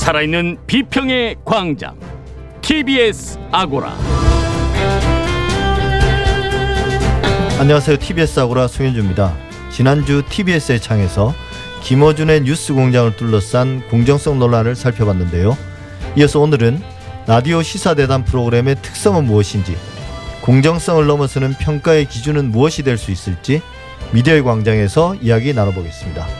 [0.00, 1.94] 살아있는 비평의 광장
[2.62, 3.94] TBS 아고라
[7.58, 7.98] 안녕하세요.
[7.98, 9.36] TBS 아고라 송현주입니다.
[9.70, 11.34] 지난주 TBS의 창에서
[11.82, 15.54] 김어준의 뉴스 공장을 둘러싼 공정성 논란을 살펴봤는데요.
[16.16, 16.80] 이어서 오늘은
[17.26, 19.76] 라디오 시사대담 프로그램의 특성은 무엇인지,
[20.40, 23.60] 공정성을 넘어서는 평가의 기준은 무엇이 될 수 있을지
[24.12, 26.39] 미디어의 광장에서 이야기 나눠보겠습니다.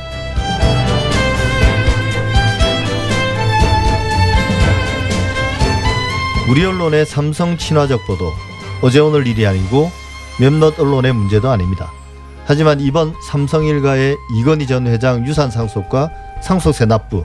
[6.50, 8.32] 우리 언론의 삼성 친화적 보도
[8.82, 9.88] 어제 오늘 일이 아니고
[10.40, 11.92] 몇몇 언론의 문제도 아닙니다.
[12.44, 16.10] 하지만 이번 삼성 일가의 이건희 전 회장 유산 상속과
[16.42, 17.24] 상속세 납부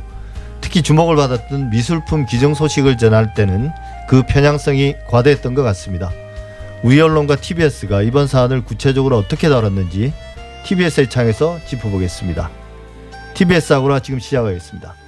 [0.62, 3.72] 특히 주목을 받았던 미술품 기증 소식을 전할 때는
[4.08, 6.12] 그 편향성이 과대했던 것 같습니다.
[6.84, 10.14] 우리 언론과 TBS가 이번 사안을 구체적으로 어떻게 다뤘는지
[10.66, 12.52] TBS의 창에서 짚어보겠습니다.
[13.34, 15.05] TBS 하고라 지금 시작하겠습니다.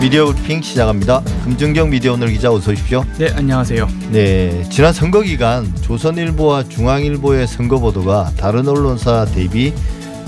[0.00, 1.22] 미디어 브리핑 시작합니다.
[1.44, 3.04] 금준경 미디어 오늘 기자 어서 오십시오.
[3.18, 3.88] 네, 안녕하세요.
[4.12, 9.72] 네, 지난 선거 기간 조선일보와 중앙일보의 선거 보도가 다른 언론사 대비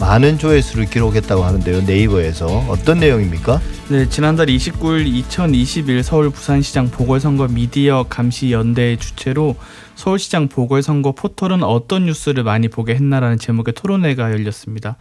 [0.00, 1.82] 많은 조회수를 기록했다고 하는데요.
[1.82, 3.60] 네이버에서 어떤 내용입니까?
[3.90, 9.56] 네, 지난달 29일 2021 서울 부산시장 보궐선거 미디어 감시 연대의 주최로
[9.96, 14.96] 서울시장 보궐선거 포털은 어떤 뉴스를 많이 보게 했나라는 제목의 토론회가 열렸습니다.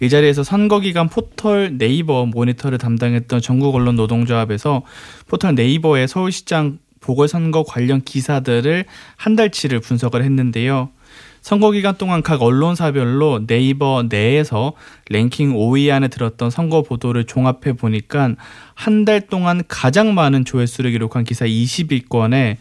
[0.00, 4.82] 이 자리에서 선거 기간 포털 네이버 모니터를 담당했던 전국 언론 노동조합에서
[5.26, 8.84] 포털 네이버의 서울시장 보궐선거 관련 기사들을
[9.16, 10.90] 한 달치를 분석을 했는데요.
[11.46, 14.72] 선거 기간 동안 각 언론사별로 네이버 내에서
[15.10, 18.34] 랭킹 5위 안에 들었던 선거 보도를 종합해 보니까
[18.74, 22.56] 한 달 동안 가장 많은 조회수를 기록한 기사 20위권에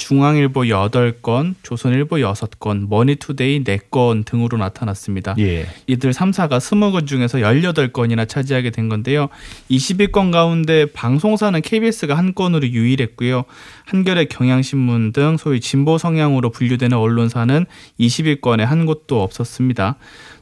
[0.00, 5.36] 중앙일보 8건, 조선일보 6건, 머니투데이 4건 등으로 나타났습니다.
[5.38, 5.66] 예.
[5.86, 9.28] 이들 3사가 20건 중에서 18건이나 차지하게 된 건데요.
[9.70, 13.44] 20위권 가운데 방송사는 KBS가 한 건으로 유일했고요.
[13.84, 17.66] 한겨레 경향신문 등 소위 진보 성향으로 분류되는 언론사는
[18.00, 19.96] 20위권에 한 곳도 없었습니다.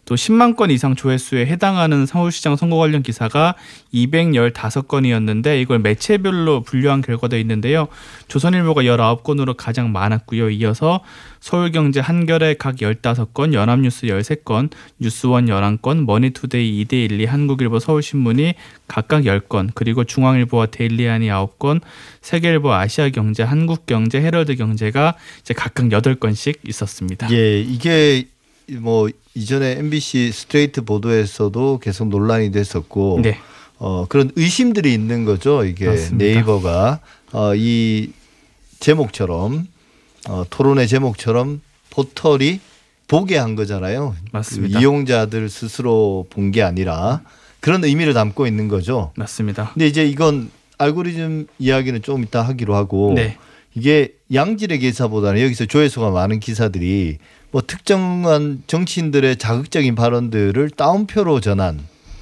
[0.08, 3.54] 또 10만 건 이상 조회수에 해당하는 서울시장 선거 관련 기사가
[3.92, 7.88] 215건이었는데 이걸 매체별로 분류한 결과도 있는데요.
[8.28, 10.48] 조선일보가 19건으로 가장 많았고요.
[10.48, 11.00] 이어서
[11.41, 18.54] 서울경제 한겨레 각 15건, 연합뉴스 13건, 뉴스원 11건, 머니투데이 2대12 한국일보 서울신문이
[18.88, 21.82] 각각 10건, 그리고 중앙일보와 데일리안이 9건,
[22.22, 27.30] 세계일보 아시아경제, 한국경제, 헤럴드경제가 이제 각각 8건씩 있었습니다.
[27.30, 28.25] 예, 이게
[28.76, 33.38] 뭐 이전에 MBC 스트레이트 보도에서도 계속 논란이 됐었고 네.
[33.78, 35.64] 어, 그런 의심들이 있는 거죠.
[35.64, 36.16] 이게 맞습니다.
[36.24, 37.00] 네이버가
[37.32, 38.10] 어, 이
[38.80, 39.66] 제목처럼
[40.28, 42.60] 어, 토론의 제목처럼 포털이
[43.06, 44.14] 보게 한 거잖아요.
[44.32, 44.78] 맞습니다.
[44.78, 47.22] 그 이용자들 스스로 본 게 아니라
[47.60, 49.12] 그런 의미를 담고 있는 거죠.
[49.16, 49.70] 맞습니다.
[49.72, 53.36] 근데 이제 이건 알고리즘 이야기는 좀 이따 하기로 하고 네.
[53.74, 57.18] 이게 양질의 기사보다는 여기서 조회수가 많은 기사들이
[57.50, 61.81] 뭐 특정한 정치인들의 자극적인 발언들을 따옴표로 전한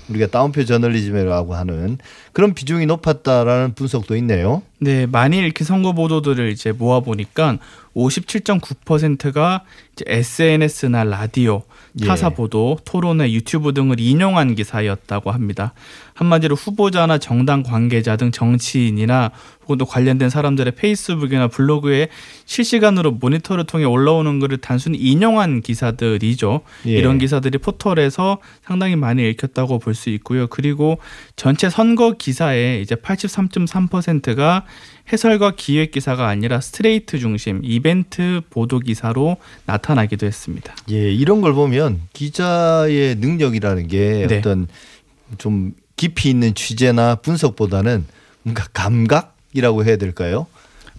[0.09, 1.98] 우리가 따옴표 저널리즘이라고 하는
[2.32, 4.62] 그런 비중이 높았다라는 분석도 있네요.
[4.78, 7.59] 네, 많이 이렇게 선거 보도들을 이제 모아 보니까
[7.94, 11.75] 57.9%가 이제 SNS나 라디오, 예.
[12.04, 15.72] 타사 보도, 토론회, 유튜브 등을 인용한 기사였다고 합니다.
[16.14, 19.30] 한마디로 후보자나 정당 관계자 등 정치인이나
[19.62, 22.08] 혹은 또 관련된 사람들의 페이스북이나 블로그에
[22.44, 26.60] 실시간으로 모니터를 통해 올라오는 글을 단순히 인용한 기사들이죠.
[26.86, 26.90] 예.
[26.90, 30.46] 이런 기사들이 포털에서 상당히 많이 읽혔다고 볼 수 있고요.
[30.46, 30.98] 그리고
[31.36, 34.64] 전체 선거 기사의 이제 83.3%가
[35.12, 39.36] 해설과 기획 기사가 아니라 스트레이트 중심 이벤트 보도 기사로
[39.66, 40.74] 나타나기도 했습니다.
[40.90, 44.38] 예, 이런 걸 보면 기자의 능력이라는 게 네.
[44.38, 44.66] 어떤
[45.38, 48.04] 좀 깊이 있는 취재나 분석보다는
[48.42, 50.46] 뭔가 감각이라고 해야 될까요?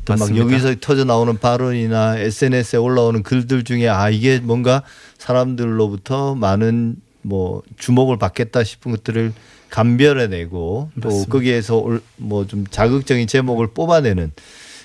[0.02, 0.46] 어떤 막 맞습니다.
[0.46, 4.84] 여기서 터져 나오는 발언이나 SNS에 올라오는 글들 중에 아 이게 뭔가
[5.18, 9.34] 사람들로부터 많은 뭐 주목을 받겠다 싶은 것들을
[9.70, 11.32] 감별해내고 또 맞습니다.
[11.32, 14.32] 거기에서 뭐 좀 자극적인 제목을 뽑아내는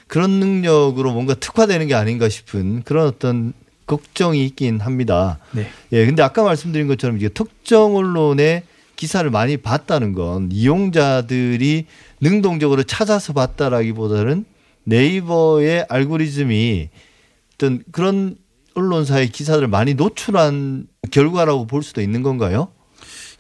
[0.06, 3.52] 그런 능력으로 뭔가 특화되는 게 아닌가 싶은 그런 어떤
[3.86, 5.38] 걱정이 있긴 합니다.
[5.52, 5.68] 네.
[5.92, 8.62] 예, 근데 아까 말씀드린 것처럼 이게 특정 언론의
[8.96, 11.86] 기사를 많이 봤다는 건 이용자들이
[12.20, 14.44] 능동적으로 찾아서 봤다라기보다는
[14.84, 16.88] 네이버의 알고리즘이
[17.54, 18.36] 어떤 그런
[18.74, 22.68] 언론사의 기사들을 많이 노출한 결과라고 볼 수도 있는 건가요?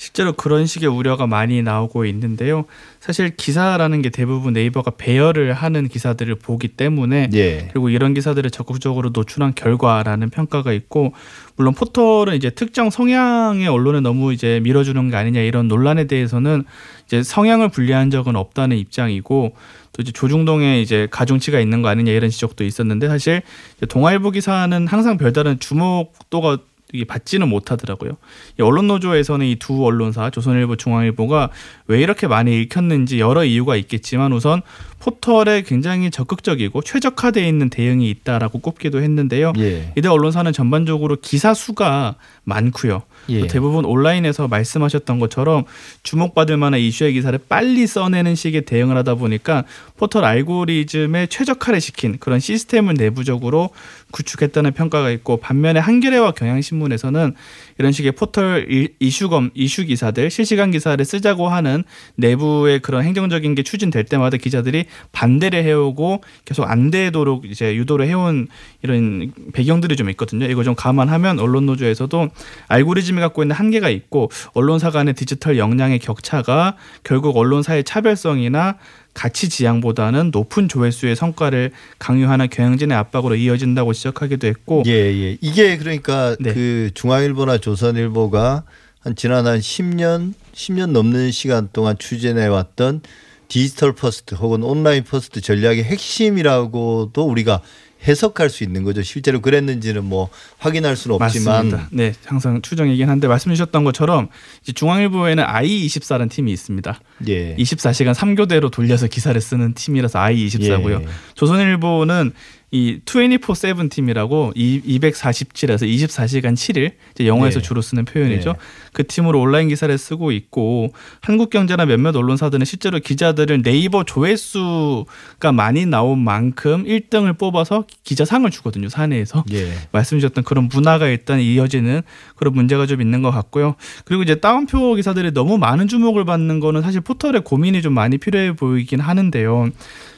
[0.02, 2.64] 실제로 그런 식의 우려가 많이 나오고 있는데요.
[2.98, 7.68] 사실 기사라는 게 대부분 네이버가 배열을 하는 기사들을 보기 때문에 예.
[7.70, 11.12] 그리고 이런 기사들을 적극적으로 노출한 결과라는 평가가 있고
[11.54, 16.64] 물론 포털은 이제 특정 성향의 언론에 너무 이제 밀어주는 게 아니냐 이런 논란에 대해서는
[17.06, 19.54] 이제 성향을 분리한 적은 없다는 입장이고
[19.92, 23.42] 또 이제 조중동에 이제 가중치가 있는 거 아니냐 이런 지적도 있었는데 사실
[23.88, 26.58] 동아일보 기사는 항상 별다른 주목도가
[26.92, 28.12] 이게 받지는 못하더라고요.
[28.58, 31.50] 이 언론 노조에서는 이 두 언론사 조선일보, 중앙일보가
[31.86, 34.60] 왜 이렇게 많이 읽혔는지 여러 이유가 있겠지만 우선
[34.98, 39.52] 포털에 굉장히 적극적이고 최적화되어 있는 대응이 있다라고 꼽기도 했는데요.
[39.58, 39.92] 예.
[39.96, 43.02] 이들 언론사는 전반적으로 기사 수가 많고요.
[43.28, 43.46] 예.
[43.46, 45.64] 대부분 온라인에서 말씀하셨던 것처럼
[46.02, 49.64] 주목받을 만한 이슈의 기사를 빨리 써내는 식의 대응을 하다 보니까
[49.96, 53.70] 포털 알고리즘에 최적화를 시킨 그런 시스템을 내부적으로
[54.10, 57.34] 구축했다는 평가가 있고 반면에 한겨레와 경향신문에서는
[57.82, 58.68] 이런 식의 포털
[59.00, 61.82] 이슈검 이슈 기사들 실시간 기사를 쓰자고 하는
[62.14, 68.46] 내부의 그런 행정적인 게 추진될 때마다 기자들이 반대를 해오고 계속 안 되도록 이제 유도를 해온
[68.82, 70.46] 이런 배경들이 좀 있거든요.
[70.46, 72.28] 이거 좀 감안하면 언론 노조에서도
[72.68, 78.76] 알고리즘이 갖고 있는 한계가 있고 언론사 간의 디지털 역량의 격차가 결국 언론사의 차별성이나
[79.14, 85.38] 가치 지향보다는 높은 조회수의 성과를 강요하는 경영진의 압박으로 이어진다고 지적하기도 했고 예, 예.
[85.40, 86.54] 이게 그러니까 네.
[86.54, 88.64] 그 중앙일보나 조선일보가
[89.00, 93.02] 한 지난 한 10년, 10년 넘는 시간 동안 추진해 왔던
[93.48, 97.60] 디지털 first 혹은 온라인 first 전략의 핵심이라고도 우리가
[98.06, 99.02] 해석할 수 있는 거죠.
[99.02, 100.28] 실제로 그랬는지는 뭐
[100.58, 101.88] 확인할 수는 없지만 맞습니다.
[101.92, 104.28] 네, 항상 추정이긴 한데 말씀 주셨던 것처럼
[104.62, 107.00] 이제 중앙일보에는 i24라는 팀이 있습니다.
[107.28, 107.56] 예.
[107.56, 111.02] 24시간 3교대로 돌려서 기사를 쓰는 팀이라서 i24고요.
[111.02, 111.06] 예.
[111.34, 112.32] 조선일보는
[112.74, 117.62] 이 24/7 팀이라고 247에서 24시간 7일 이제 영어에서 네.
[117.62, 118.52] 주로 쓰는 표현이죠.
[118.52, 118.58] 네.
[118.94, 120.90] 그 팀으로 온라인 기사를 쓰고 있고
[121.20, 128.88] 한국경제나 몇몇 언론사들은 실제로 기자들을 네이버 조회수가 많이 나온 만큼 1등을 뽑아서 기자상을 주거든요.
[128.88, 129.44] 사내에서.
[129.52, 129.70] 예.
[129.92, 132.00] 말씀 주셨던 그런 문화가 일단 이어지는
[132.36, 133.74] 그런 문제가 좀 있는 것 같고요.
[134.06, 138.56] 그리고 이제 다운표 기사들이 너무 많은 주목을 받는 거는 사실 포털에 고민이 좀 많이 필요해
[138.56, 139.68] 보이긴 하는데요.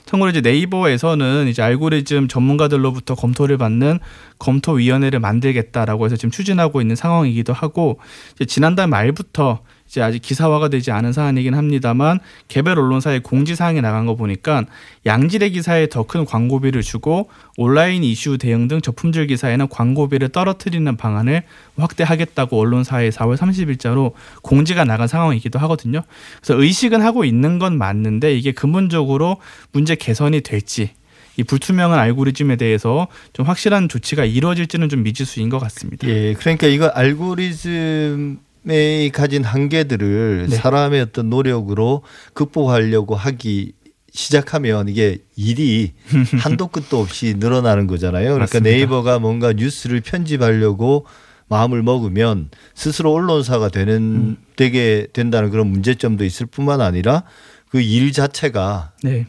[0.07, 4.01] 참고로 이제 네이버에서는 이제 알고리즘 전문가들로부터 검토를 받는
[4.39, 7.99] 검토위원회를 만들겠다라고 해서 지금 추진하고 있는 상황이기도 하고
[8.47, 14.17] 지난달 말부터 이제 아직 기사화가 되지 않은 사안이긴 합니다만 개별 언론사의 공지 사항이 나간 거
[14.17, 14.65] 보니까
[15.07, 21.43] 양질의 기사에 더 큰 광고비를 주고 온라인 이슈 대응 등 저품질 기사에는 광고비를 떨어뜨리는 방안을
[21.77, 26.03] 확대하겠다고 언론사에 4월 30일자로 공지가 나간 상황이기도 하거든요.
[26.41, 29.39] 그래서 의식은 하고 있는 건 맞는데 이게 근본적으로
[29.73, 30.91] 문제 개선이 될지
[31.37, 36.07] 이 불투명한 알고리즘에 대해서 좀 확실한 조치가 이루어질지는 좀 미지수인 것 같습니다.
[36.09, 36.35] 예.
[36.35, 38.39] 그러니까 이거 알고리즘
[38.69, 40.57] 에 가진 한계들을 네.
[40.57, 42.03] 사람의 어떤 노력으로
[42.33, 43.73] 극복하려고 하기
[44.13, 45.93] 시작하면 이게 일이
[46.41, 48.25] 한도 끝도 없이 늘어나는 거잖아요.
[48.35, 48.71] 그러니까 맞습니다.
[48.71, 51.05] 네이버가 뭔가 뉴스를 편집하려고
[51.49, 54.37] 마음을 먹으면 스스로 언론사가 되는 음.
[54.57, 57.25] 되게 된다는 그런 문제점도 있을 뿐만 아니라
[57.69, 59.27] 그 일 자체가 네.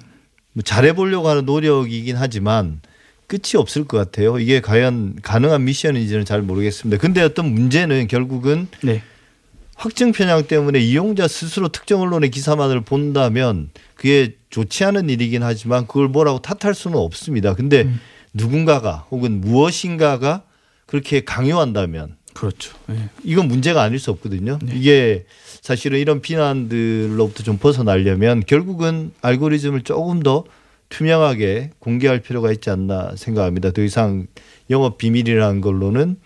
[0.53, 2.79] 뭐 잘해보려고 하는 노력이긴 하지만
[3.27, 4.37] 끝이 없을 것 같아요.
[4.39, 7.01] 이게 과연 가능한 미션인지는 잘 모르겠습니다.
[7.01, 9.01] 근데 어떤 문제는 결국은 네.
[9.75, 16.07] 확증 편향 때문에 이용자 스스로 특정 언론의 기사만을 본다면 그게 좋지 않은 일이긴 하지만 그걸
[16.07, 17.53] 뭐라고 탓할 수는 없습니다.
[17.53, 17.99] 근데 음.
[18.33, 20.43] 누군가가 혹은 무엇인가가
[20.85, 22.75] 그렇게 강요한다면 그렇죠.
[22.87, 23.09] 네.
[23.23, 24.59] 이건 문제가 아닐 수 없거든요.
[24.73, 25.25] 이게
[25.61, 30.43] 사실은 이런 비난들로부터 좀 벗어나려면 결국은 알고리즘을 조금 더
[30.89, 33.71] 투명하게 공개할 필요가 있지 않나 생각합니다.
[33.71, 34.27] 더 이상
[34.69, 36.17] 영업 비밀이라는 걸로는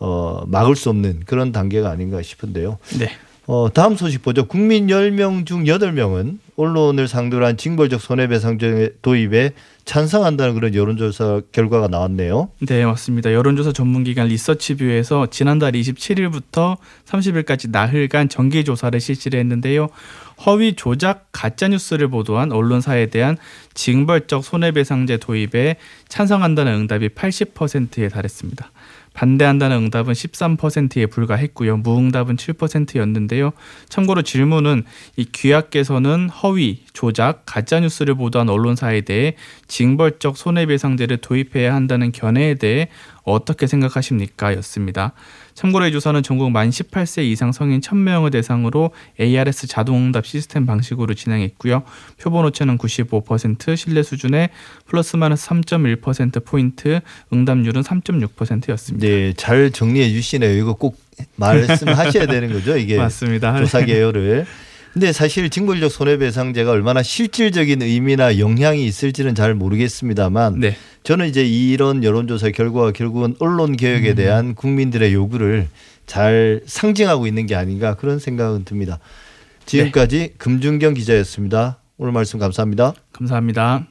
[0.00, 2.78] 어, 막을 수 없는 그런 단계가 아닌가 싶은데요.
[2.98, 3.10] 네.
[3.46, 4.46] 어, 다음 소식 보죠.
[4.46, 8.58] 국민 10명 중 8명은 언론을 상대로 한 징벌적 손해배상
[9.02, 9.52] 도입에
[9.84, 12.50] 찬성한다는 그런 여론조사 결과가 나왔네요.
[12.60, 13.32] 네, 맞습니다.
[13.32, 16.76] 여론조사 전문기관 리서치뷰에서 지난달 27일부터
[17.06, 19.88] 30일까지 나흘간 정기 조사를 실시를 했는데요.
[20.46, 23.36] 허위 조작 가짜 뉴스를 보도한 언론사에 대한
[23.74, 25.76] 징벌적 손해배상제 도입에
[26.08, 28.70] 찬성한다는 응답이 80%에 달했습니다.
[29.14, 31.78] 반대한다는 응답은 13%에 불과했고요.
[31.78, 33.52] 무응답은 7%였는데요.
[33.88, 34.84] 참고로 질문은
[35.16, 39.34] 이 귀하께서는 허위, 조작, 가짜 뉴스를 보도한 언론사에 대해
[39.68, 42.88] 징벌적 손해배상제를 도입해야 한다는 견해에 대해
[43.22, 44.54] 어떻게 생각하십니까?
[44.56, 45.12] 였습니다.
[45.60, 51.82] 참고로 이 조사는 전국 만 18세 이상 성인 1000명을 대상으로 ARS 자동응답 시스템 방식으로 진행했고요.
[52.18, 54.48] 표본 오차는 95%, 신뢰 수준의
[54.86, 57.00] 플러스 마이너스 3.1% 포인트,
[57.30, 59.06] 응답률은 3.6%였습니다.
[59.06, 60.56] 네, 잘 정리해 주시네요.
[60.56, 60.98] 이거 꼭
[61.36, 62.78] 말씀하셔야 되는 거죠.
[62.78, 63.58] 이게 맞습니다.
[63.58, 64.46] 조사 개요를.
[64.92, 70.76] 근데 사실 징벌적 손해배상제가 얼마나 실질적인 의미나 영향이 있을지는 잘 모르겠습니다만 네.
[71.04, 75.68] 저는 이제 이런 여론조사 결과가 결국은 언론 개혁에 대한 국민들의 요구를
[76.06, 78.98] 잘 상징하고 있는 게 아닌가 그런 생각은 듭니다.
[79.66, 81.78] 지금까지 금준경 기자였습니다.
[81.96, 82.94] 오늘 말씀 감사합니다.
[83.12, 83.86] 감사합니다.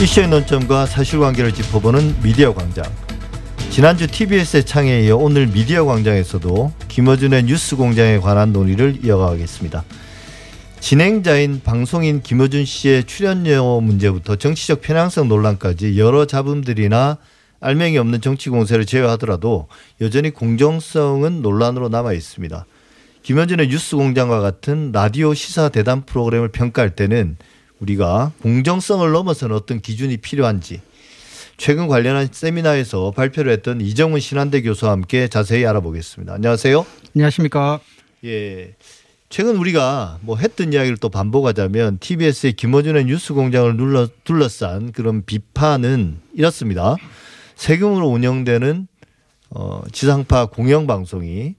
[0.00, 2.86] 이슈의 논점과 사실관계를 짚어보는 미디어 광장.
[3.68, 9.84] 지난주 TBS의 창에 이어 오늘 미디어 광장에서도 김어준의 뉴스 공장에 관한 논의를 이어가겠습니다.
[10.80, 17.18] 진행자인 방송인 김어준 씨의 출연료 문제부터 정치적 편향성 논란까지 여러 잡음들이나
[17.60, 19.68] 알맹이 없는 정치 공세를 제외하더라도
[20.00, 22.64] 여전히 공정성은 논란으로 남아 있습니다.
[23.22, 27.36] 김현준의 뉴스 공장과 같은 라디오 시사 대담 프로그램을 평가할 때는
[27.80, 30.80] 우리가 공정성을 넘어서는 어떤 기준이 필요한지
[31.56, 36.32] 최근 관련한 세미나에서 발표를 했던 이정훈 신한대 교수와 함께 자세히 알아보겠습니다.
[36.32, 36.86] 안녕하세요.
[37.14, 37.80] 안녕하십니까.
[38.24, 38.74] 예.
[39.28, 46.18] 최근 우리가 뭐 했던 이야기를 또 반복하자면 TBS의 김어준의 뉴스 공장을 눌러 둘러싼 그런 비판은
[46.34, 46.96] 이렇습니다.
[47.56, 48.88] 세금으로 운영되는
[49.50, 51.54] 어, 지상파 공영 방송이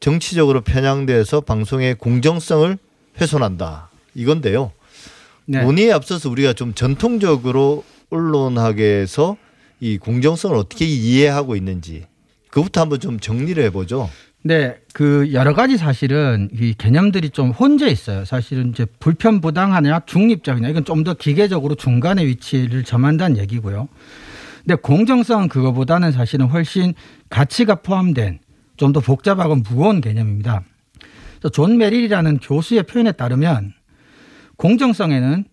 [0.00, 2.76] 정치적으로 편향돼서 방송의 공정성을
[3.20, 3.90] 훼손한다.
[4.14, 4.72] 이건데요.
[5.46, 5.62] 네.
[5.62, 9.36] 논의에 앞서서 우리가 좀 전통적으로 언론학에서
[9.80, 12.04] 이 공정성을 어떻게 이해하고 있는지
[12.50, 14.08] 그부터 한번 좀 정리를 해보죠.
[14.42, 18.24] 네, 그 여러 가지 사실은 이 개념들이 좀 혼재 있어요.
[18.24, 23.88] 사실은 이제 불편 부당하냐 중립적이냐 이건 좀 더 기계적으로 중간의 위치를 점한다는 얘기고요.
[24.64, 26.94] 근데 공정성은 그거보다는 사실은 훨씬
[27.28, 28.38] 가치가 포함된
[28.76, 30.62] 좀 더 복잡하고 무거운 개념입니다.
[31.52, 33.72] 존 메릴이라는 교수의 표현에 따르면
[34.56, 35.44] 공정성에는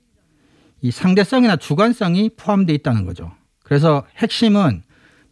[0.82, 3.32] 이 상대성이나 주관성이 포함되어 있다는 거죠.
[3.64, 4.84] 그래서 핵심은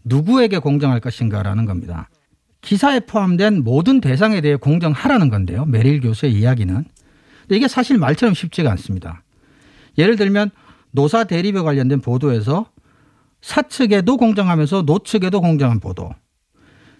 [0.03, 2.09] 누구에게 공정할 것인가라는 겁니다.
[2.61, 5.65] 기사에 포함된 모든 대상에 대해 공정하라는 건데요.
[5.65, 6.73] 메릴 교수의 이야기는.
[7.41, 9.23] 근데 이게 사실 말처럼 쉽지가 않습니다.
[9.97, 10.51] 예를 들면
[10.91, 12.67] 노사 대립에 관련된 보도에서
[13.41, 16.11] 사측에도 공정하면서 노측에도 공정한 보도.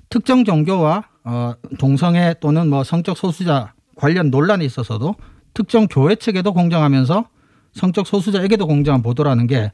[0.10, 5.16] 특정 종교와 어, 동성애 또는 뭐 성적 소수자 관련 논란이 있어서도
[5.54, 7.26] 특정 교회 측에도 공정하면서
[7.74, 9.72] 성적 소수자에게도 공정한 보도라는 게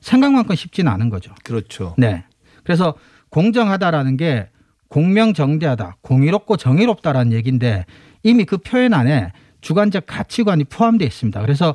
[0.00, 1.34] 생각만큼 쉽지는 않은 거죠.
[1.44, 1.94] 그렇죠.
[1.98, 2.24] 네.
[2.62, 2.94] 그래서
[3.30, 4.48] 공정하다라는 게
[4.88, 7.84] 공명정대하다, 공의롭고 정의롭다라는 얘기인데
[8.22, 11.40] 이미 그 표현 안에 주관적 가치관이 포함되어 있습니다.
[11.40, 11.74] 그래서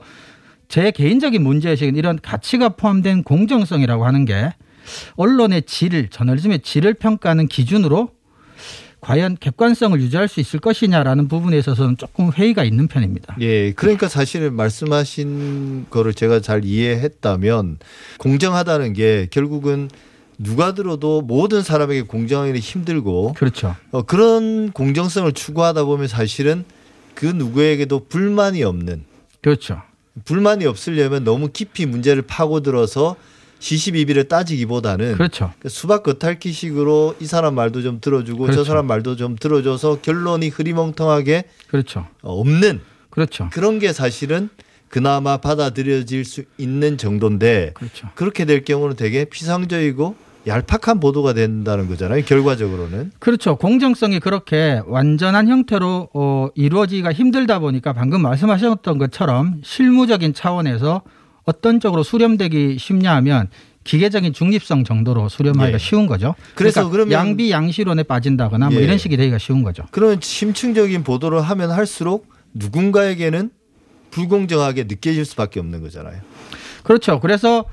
[0.68, 4.54] 제 개인적인 문제의식은 이런 가치가 포함된 공정성이라고 하는 게
[5.16, 8.12] 언론의 질을, 저널리즘의 질을 평가하는 기준으로
[9.02, 13.38] 과연 객관성을 유지할 수 있을 것이냐라는 부분에 있어서는 조금 회의가 있는 편입니다.
[13.40, 17.80] 예, 그러니까 사실 말씀하신 거를 제가 잘 이해했다면
[18.18, 19.90] 공정하다는 게 결국은
[20.38, 23.76] 누가 들어도 모든 사람에게 공정하기는 힘들고 그렇죠.
[23.92, 26.64] 어, 그런 공정성을 추구하다 보면 사실은
[27.14, 29.04] 그 누구에게도 불만이 없는
[29.42, 29.82] 그렇죠.
[30.26, 33.16] 불만이 없으려면 너무 깊이 문제를 파고들어서
[33.60, 35.52] 시시비비를 따지기보다는 그렇죠.
[35.68, 38.64] 수박 겉핥기식으로 이 사람 말도 좀 들어주고 저 그렇죠.
[38.64, 42.08] 사람 말도 좀 들어줘서 결론이 흐리멍텅하게 그렇죠.
[42.22, 43.50] 없는 그렇죠.
[43.52, 44.50] 그런 게 사실은
[44.88, 48.08] 그나마 받아들여질 수 있는 정도인데 그렇죠.
[48.16, 50.16] 그렇게 될 경우는 되게 피상적이고
[50.48, 52.24] 얄팍한 보도가 된다는 거잖아요.
[52.24, 53.12] 결과적으로는.
[53.20, 53.58] 그렇죠.
[53.58, 61.02] 공정성이 그렇게 완전한 형태로 어, 이루어지기가 힘들다 보니까 방금 말씀하셨던 것처럼 실무적인 차원에서
[61.50, 63.48] 어떤 쪽으로 수렴되기 쉽냐 하면
[63.84, 65.78] 기계적인 중립성 정도로 수렴하기가 예.
[65.80, 66.36] 쉬운 거죠.
[66.54, 68.84] 그래서 그러니까 그러면- 양비 양실론에 빠진다거나 뭐 예.
[68.84, 69.84] 이런 식이 되기가 쉬운 거죠.
[69.90, 73.50] 그러면 심층적인 보도를 하면 할수록 누군가에게는
[74.12, 76.22] 불공정하게 느껴질 수밖에 없는 거잖아요.
[76.84, 77.20] 그렇죠.
[77.20, 77.66] 그래서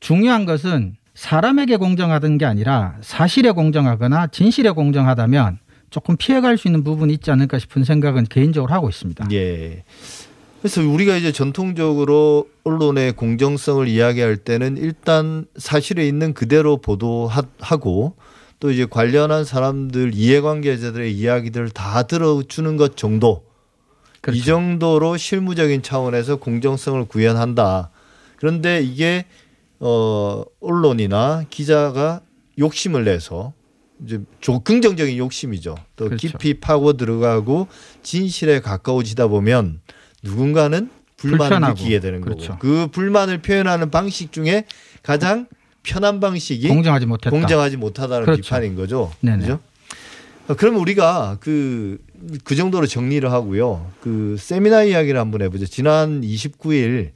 [0.00, 5.58] 중요한 것은 사람에게 공정하던 게 아니라 사실에 공정하거나 진실에 공정하다면
[5.90, 9.28] 조금 피해갈 수 있는 부분이 있지 않을까 싶은 생각은 개인적으로 하고 있습니다.
[9.32, 9.84] 예.
[10.64, 18.16] 그래서 우리가 이제 전통적으로 언론의 공정성을 이야기할 때는 일단 사실에 있는 그대로 보도하고
[18.60, 23.44] 또 이제 관련한 사람들 이해관계자들의 이야기들을 다 들어주는 것 정도
[24.22, 24.38] 그렇죠.
[24.38, 27.90] 이 정도로 실무적인 차원에서 공정성을 구현한다.
[28.36, 29.26] 그런데 이게
[29.80, 32.22] 어 언론이나 기자가
[32.58, 33.52] 욕심을 내서
[34.02, 35.74] 이제 조- 긍정적인 욕심이죠.
[35.96, 36.26] 또 그렇죠.
[36.26, 37.68] 깊이 파고 들어가고
[38.02, 39.82] 진실에 가까워지다 보면
[40.24, 41.74] 누군가는 불만을 불편하고.
[41.74, 42.52] 느끼게 되는 그렇죠.
[42.52, 44.64] 거고 그 불만을 표현하는 방식 중에
[45.02, 45.46] 가장
[45.82, 47.30] 편한 방식이 공정하지 못했다.
[47.30, 48.42] 공정하지 못하다는 그렇죠.
[48.42, 49.12] 비판인 거죠.
[49.20, 49.38] 네네.
[49.38, 49.60] 그죠?
[50.48, 51.98] 어, 그럼 우리가 그,
[52.42, 53.90] 그 정도로 정리를 하고요.
[54.00, 55.66] 그 세미나 이야기를 한번 해보죠.
[55.66, 57.10] 지난 29일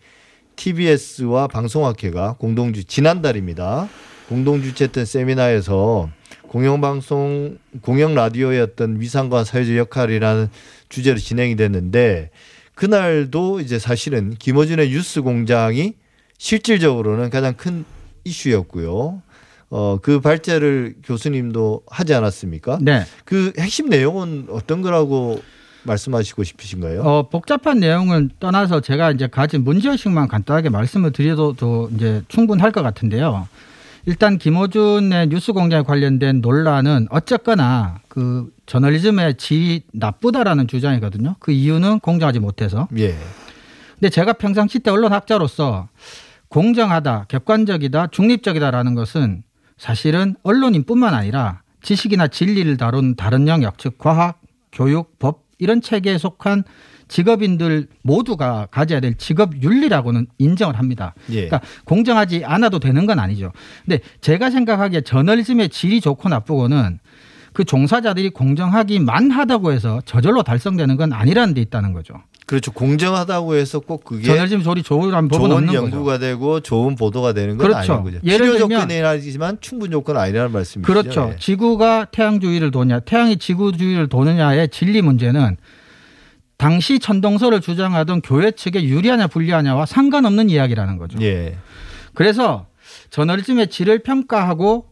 [0.57, 3.89] TBS와 방송학회가 공동주 지난달입니다.
[4.29, 6.11] 공동주최했던 세미나에서
[6.49, 10.49] 공영방송 공영 라디오의 어떤 위상과 사회적 역할이라는
[10.89, 12.31] 주제로 진행이 됐는데
[12.79, 15.95] 그날도 이제 사실은 김어준의 뉴스 공장이
[16.39, 17.85] 실질적으로는 가장 큰
[18.23, 19.21] 이슈였고요.
[19.71, 22.79] 어, 그 발제를 교수님도 하지 않았습니까?
[22.81, 23.03] 네.
[23.25, 25.43] 그 핵심 내용은 어떤 거라고
[25.83, 27.03] 말씀하시고 싶으신가요?
[27.03, 33.49] 어, 복잡한 내용을 떠나서 제가 이제 가진 문제의식만 간단하게 말씀을 드려도 이제 충분할 것 같은데요.
[34.09, 41.37] 일단 김호준의 뉴스 공장에 관련된 논란은 어쨌거나 그 저널리즘의 질이 나쁘다라는 주장이거든요.
[41.41, 42.89] 그 이유는 공정하지 못해서.
[42.97, 43.15] 예.
[43.97, 45.91] 근데 제가 평상시 때 언론학자로서
[46.49, 49.43] 공정하다, 객관적이다, 중립적이다라는 것은
[49.77, 54.41] 사실은 언론인뿐만 아니라 지식이나 진리를 다룬 다른 영역, 즉 과학,
[54.73, 56.65] 교육, 법 이런 체계에 속한
[57.09, 61.15] 직업인들 모두가 가져야 될 직업 윤리라고는 인정을 합니다.
[61.31, 61.47] 예.
[61.47, 63.53] 그러니까 공정하지 않아도 되는 건 아니죠.
[63.85, 66.99] 근데 제가 생각하기에 저널리즘의 질이 좋고 나쁘고는
[67.55, 72.15] 그 종사자들이 공정하기만 하다고 해서 저절로 달성되는 건 아니라는 데 있다는 거죠.
[72.47, 72.73] 그렇죠.
[72.73, 75.85] 공정하다고 해서 꼭 그게 저널리즘 소리 좋으라는 법은 좋은 없는 거죠.
[75.85, 77.93] 연구가 되고 좋은 보도가 되는 건 그렇죠.
[77.95, 78.19] 아닌 거죠.
[78.25, 80.87] 예를 필요 들면- 조건이라지만 충분 조건은 아니라는 말씀이시죠.
[80.93, 81.31] 그렇죠.
[81.35, 81.37] 예.
[81.39, 85.57] 지구가 태양 주위를 도냐, 태양이 지구 주위를 도느냐의 진리 문제는
[86.59, 91.19] 당시 천동설을 주장하던 교회 측에 유리하냐 불리하냐와 상관없는 이야기라는 거죠.
[91.23, 91.57] 예.
[92.15, 92.67] 그래서
[93.11, 94.87] 저널리즘의 질을 평가하고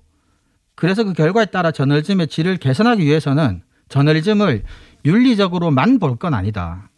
[0.76, 4.62] 그래서 그 결과에 따라 저널리즘의 질을 개선하기 위해서는 저널리즘을
[5.04, 6.88] 윤리적으로만 볼 건 아니다.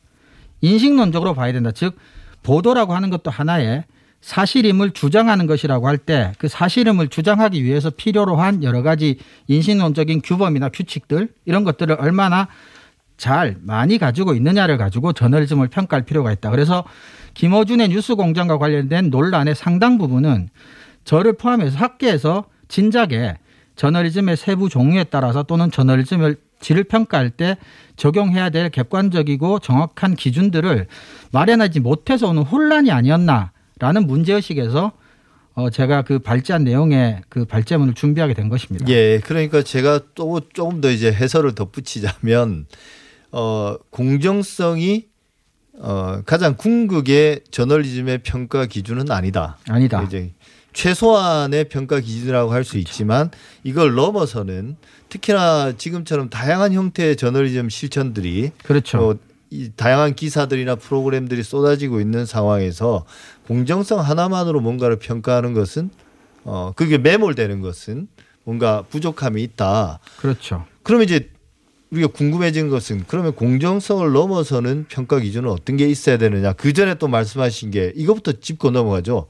[0.61, 1.71] 인식론적으로 봐야 된다.
[1.73, 1.97] 즉
[2.43, 3.85] 보도라고 하는 것도 하나의
[4.21, 10.69] 사실임을 주장하는 것이라고 할 때 그 사실임을 주장하기 위해서 필요로 한 여러 가지 인식론적인 규범이나
[10.71, 12.49] 규칙들 이런 것들을 얼마나
[13.19, 16.51] 잘 많이 가지고 있느냐를 가지고 저널리즘을 평가할 필요가 있다.
[16.51, 16.85] 그래서
[17.35, 20.49] 김어준의 뉴스 공장과 관련된 논란의 상당 부분은
[21.05, 23.37] 저를 포함해서 학계에서 진작에
[23.77, 27.57] 저널리즘의 세부 종류에 따라서 또는 저널리즘을 질을 평가할 때
[27.97, 30.87] 적용해야 될 객관적이고 정확한 기준들을
[31.33, 34.93] 마련하지 못해서 오는 혼란이 아니었나라는 문제의식에서
[35.55, 38.87] 어 제가 그 발제한 내용의 그 발제문을 준비하게 된 것입니다.
[38.89, 39.19] 예.
[39.25, 42.67] 그러니까 제가 또 조금 더 이제 해설을 덧붙이자면
[43.33, 45.07] 어 공정성이
[45.75, 49.59] 어 가장 궁극의 저널리즘의 평가 기준은 아니다.
[49.69, 50.03] 아니다.
[50.03, 50.33] 이제
[50.73, 53.31] 최소한의 평가 기준이라고 할수 있지만
[53.65, 54.77] 이걸 넘어서는
[55.09, 58.99] 특히나 지금처럼 다양한 형태의 저널리즘 실천들이 그렇죠.
[58.99, 59.17] 어,
[59.51, 63.07] 이 다양한 기사들이나 프로그램들이 쏟아지고 있는 상황에서
[63.47, 65.91] 공정성 하나만으로 뭔가를 평가하는 것은
[66.45, 68.09] 어 그게 매몰되는 것은
[68.45, 70.01] 뭔가 부족함이 있다.
[70.19, 70.65] 그렇죠.
[70.83, 71.31] 그러면 이제
[71.91, 76.53] 우리가 궁금해진 것은 그러면 공정성을 넘어서는 평가 기준은 어떤 게 있어야 되느냐.
[76.53, 79.27] 그 전에 또 말씀하신 게 이것부터 짚고 넘어가죠.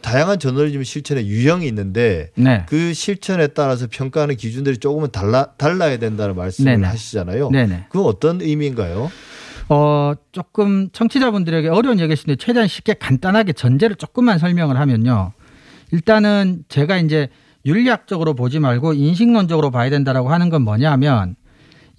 [0.00, 2.64] 다양한 저널리즘 실천의 유형이 있는데 네.
[2.68, 6.88] 그 실천에 따라서 평가하는 기준들이 조금은 달라 달라야 된다는 말씀을 네네.
[6.88, 7.50] 하시잖아요.
[7.50, 7.86] 네네.
[7.88, 9.12] 그 어떤 의미인가요?
[9.68, 15.32] 어, 조금 청취자분들에게 어려운 얘기신데 최대한 쉽게 간단하게 전제를 조금만 설명을 하면요.
[15.92, 17.28] 일단은 제가 이제
[17.64, 21.36] 윤리학적으로 보지 말고 인식론적으로 봐야 된다라고 하는 건 뭐냐면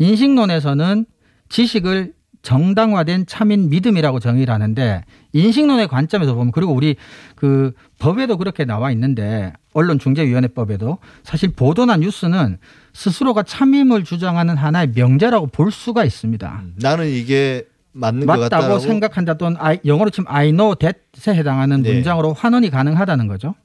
[0.03, 1.05] 인식론에서는
[1.49, 6.97] 지식을 정당화된 참인 믿음이라고 정의를 하는데 인식론의 관점에서 보면 그리고 우리
[7.35, 12.57] 그 법에도 그렇게 나와 있는데 언론중재위원회법에도 사실 보도나 뉴스는
[12.91, 16.63] 스스로가 참임을 주장하는 하나의 명제라고 볼 수가 있습니다.
[16.81, 21.93] 나는 이게 맞는 것 맞다고 생각한다 또는 I- 영어로 치면 I know that에 해당하는 네.
[21.93, 23.55] 문장으로 환원이 가능하다는 거죠.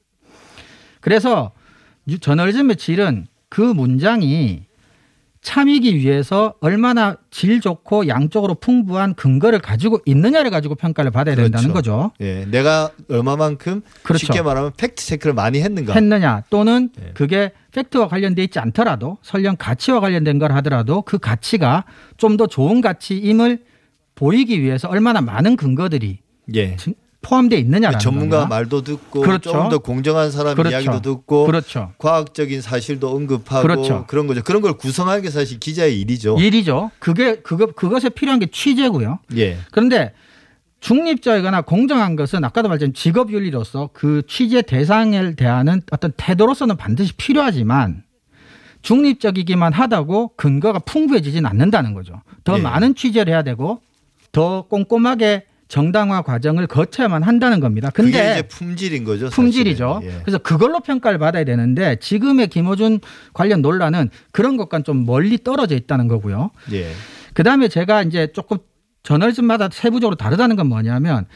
[1.01, 1.51] 그래서
[2.07, 4.68] 유- 저널리즘의 질은 그 문장이
[5.41, 11.73] 참이기 위해서 얼마나 질 좋고 양적으로 풍부한 근거를 가지고 있느냐를 가지고 평가를 받아야 된다는 그렇죠.
[11.73, 12.11] 거죠.
[12.19, 14.25] 예, 내가 얼마만큼 그렇죠.
[14.25, 15.93] 쉽게 말하면 팩트 체크를 많이 했는가.
[15.93, 17.11] 했느냐 또는 네.
[17.13, 21.85] 그게 팩트와 관련돼 있지 않더라도 설령 가치와 관련된 걸 하더라도 그 가치가
[22.17, 23.59] 좀 더 좋은 가치임을
[24.15, 26.19] 보이기 위해서 얼마나 많은 근거들이
[26.55, 26.75] 예.
[27.21, 28.55] 포함되어 있느냐라는 전문가 겁니다.
[28.55, 29.51] 말도 듣고 그렇죠.
[29.51, 30.71] 조금 더 공정한 사람 그렇죠.
[30.71, 31.91] 이야기도 듣고 그렇죠.
[31.97, 34.05] 과학적인 사실도 언급하고 그렇죠.
[34.07, 34.41] 그런 거죠.
[34.43, 36.37] 그런 걸 구성하는 게 사실 기자의 일이죠.
[36.39, 36.91] 일이죠.
[36.99, 39.19] 그게 그거 그것에 필요한 게 취재고요.
[39.35, 39.57] 예.
[39.71, 40.13] 그런데
[40.79, 48.03] 중립적이거나 공정한 것은 아까도 말했지만 직업 윤리로서 그 취재 대상을 대하는 어떤 태도로서는 반드시 필요하지만
[48.81, 52.21] 중립적이기만 하다고 근거가 풍부해지진 않는다는 거죠.
[52.45, 52.61] 더 예.
[52.61, 53.81] 많은 취재를 해야 되고
[54.31, 57.91] 더 꼼꼼하게 정당화 과정을 거쳐야만 한다는 겁니다.
[57.91, 59.29] 그게 근데 이제 품질인 거죠.
[59.29, 60.01] 품질이죠.
[60.03, 60.19] 예.
[60.23, 62.99] 그래서 그걸로 평가를 받아야 되는데 지금의 김어준
[63.33, 66.49] 관련 논란은 그런 것과는 좀 멀리 떨어져 있다는 거고요.
[66.73, 66.91] 예.
[67.35, 68.57] 그다음에 제가 이제 조금
[69.03, 71.27] 저널즘마다 세부적으로 다르다는 건 뭐냐면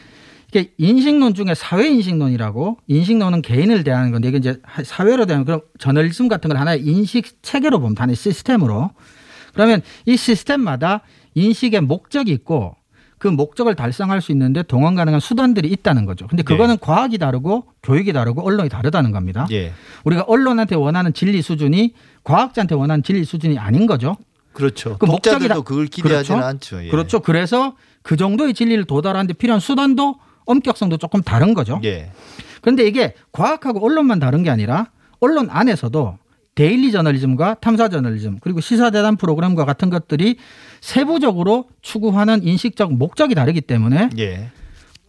[0.48, 6.28] 이게 인식론 중에 사회 인식론이라고 인식론은 개인을 대하는 건데 이게 이제 사회로 대하는 그런 저널리즘
[6.28, 8.89] 같은 걸 하나의 인식 체계로 보면 하나의 시스템으로
[9.54, 11.02] 그러면 이 시스템마다
[11.36, 12.76] 인식의 목적이 있고
[13.24, 16.28] 그 목적을 달성할 수 있는데 동원 가능한 수단들이 있다는 거죠.
[16.28, 19.48] 근데 그거는 과학이 다르고 교육이 다르고 언론이 다르다는 겁니다.
[19.50, 19.72] 예.
[20.04, 21.94] 우리가 언론한테 원하는 진리 수준이
[22.26, 24.18] 과학자한테 원하는 진리 수준이 아닌 거죠.
[24.52, 24.98] 그렇죠.
[24.98, 26.46] 그 독자들도 목적이라- 그걸 기대하지는 그렇죠?
[26.50, 26.86] 않죠.
[26.86, 26.90] 예.
[26.90, 27.22] 그렇죠.
[27.22, 31.80] 그래서 그 정도의 진리를 도달하는데 필요한 수단도 엄격성도 조금 다른 거죠.
[31.86, 32.12] 예.
[32.60, 34.88] 그런데 이게 과학하고 언론만 다른 게 아니라
[35.22, 36.18] 언론 안에서도
[36.56, 40.38] 데일리 저널리즘과 탐사 저널리즘 그리고 시사대담 프로그램과 같은 것들이
[40.82, 44.50] 세부적으로 추구하는 인식적 목적이 다르기 때문에 예.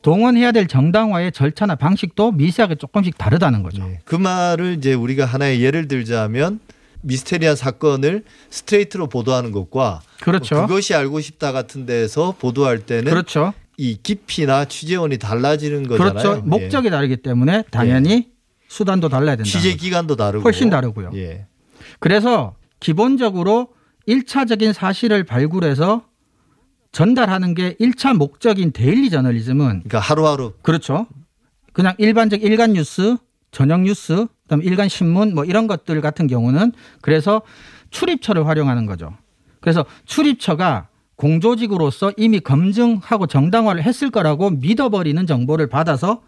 [0.02, 3.82] 동원해야 될 정당화의 절차나 방식도 미세하게 조금씩 다르다는 거죠.
[3.84, 4.00] 예.
[4.04, 6.60] 그 말을 이제 우리가 하나의 예를 들자면
[7.02, 10.66] 미스테리한 사건을 스트레이트로 보도하는 것과 그렇죠.
[10.66, 13.52] 그것이 알고 싶다 같은 데서 보도할 때는 그렇죠.
[13.76, 16.12] 이 깊이나 취재원이 달라지는 거잖아요.
[16.12, 16.42] 그렇죠.
[16.44, 16.48] 예.
[16.48, 18.33] 목적이 다르기 때문에 당연히
[18.74, 19.48] 수단도 달라야 된다.
[19.48, 21.12] 취재 기간도 다르고 훨씬 다르고요.
[21.14, 21.46] 예.
[22.00, 23.68] 그래서 기본적으로
[24.08, 26.02] 1차적인 사실을 발굴해서
[26.90, 31.06] 전달하는 게 1차 목적인 daily 저널리즘은 그러니까 하루하루 그렇죠.
[31.72, 33.16] 그냥 일반적 일간 뉴스,
[33.52, 37.42] 저녁 뉴스, 그다음 일간 신문 뭐 이런 것들 같은 경우는 그래서
[37.90, 39.16] 출입처를 활용하는 거죠.
[39.60, 46.22] 그래서 출입처가 공조직으로서 이미 검증하고 정당화를 했을 거라고 믿어버리는 정보를 받아서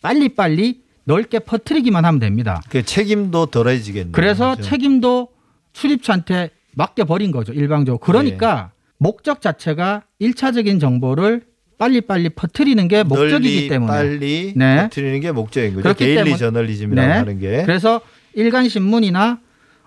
[0.00, 2.62] 빨리빨리 넓게 퍼뜨리기만 하면 됩니다.
[2.68, 4.12] 그 책임도 덜해지겠네요.
[4.12, 4.68] 그래서 그죠?
[4.68, 5.28] 책임도
[5.72, 7.54] 출입처한테 맡겨버린 거죠.
[7.54, 7.98] 일방적으로.
[7.98, 8.78] 그러니까 예.
[8.98, 11.46] 목적 자체가 일차적인 정보를
[11.78, 13.90] 빨리빨리 퍼뜨리는 게 목적이기 때문에.
[13.90, 14.82] 빨리 네.
[14.82, 15.82] 퍼뜨리는 게 목적인 거죠.
[15.82, 17.14] 그렇기 daily 저널리즘이라고 네.
[17.14, 18.02] 하는 게 그래서
[18.34, 19.40] 일간 신문이나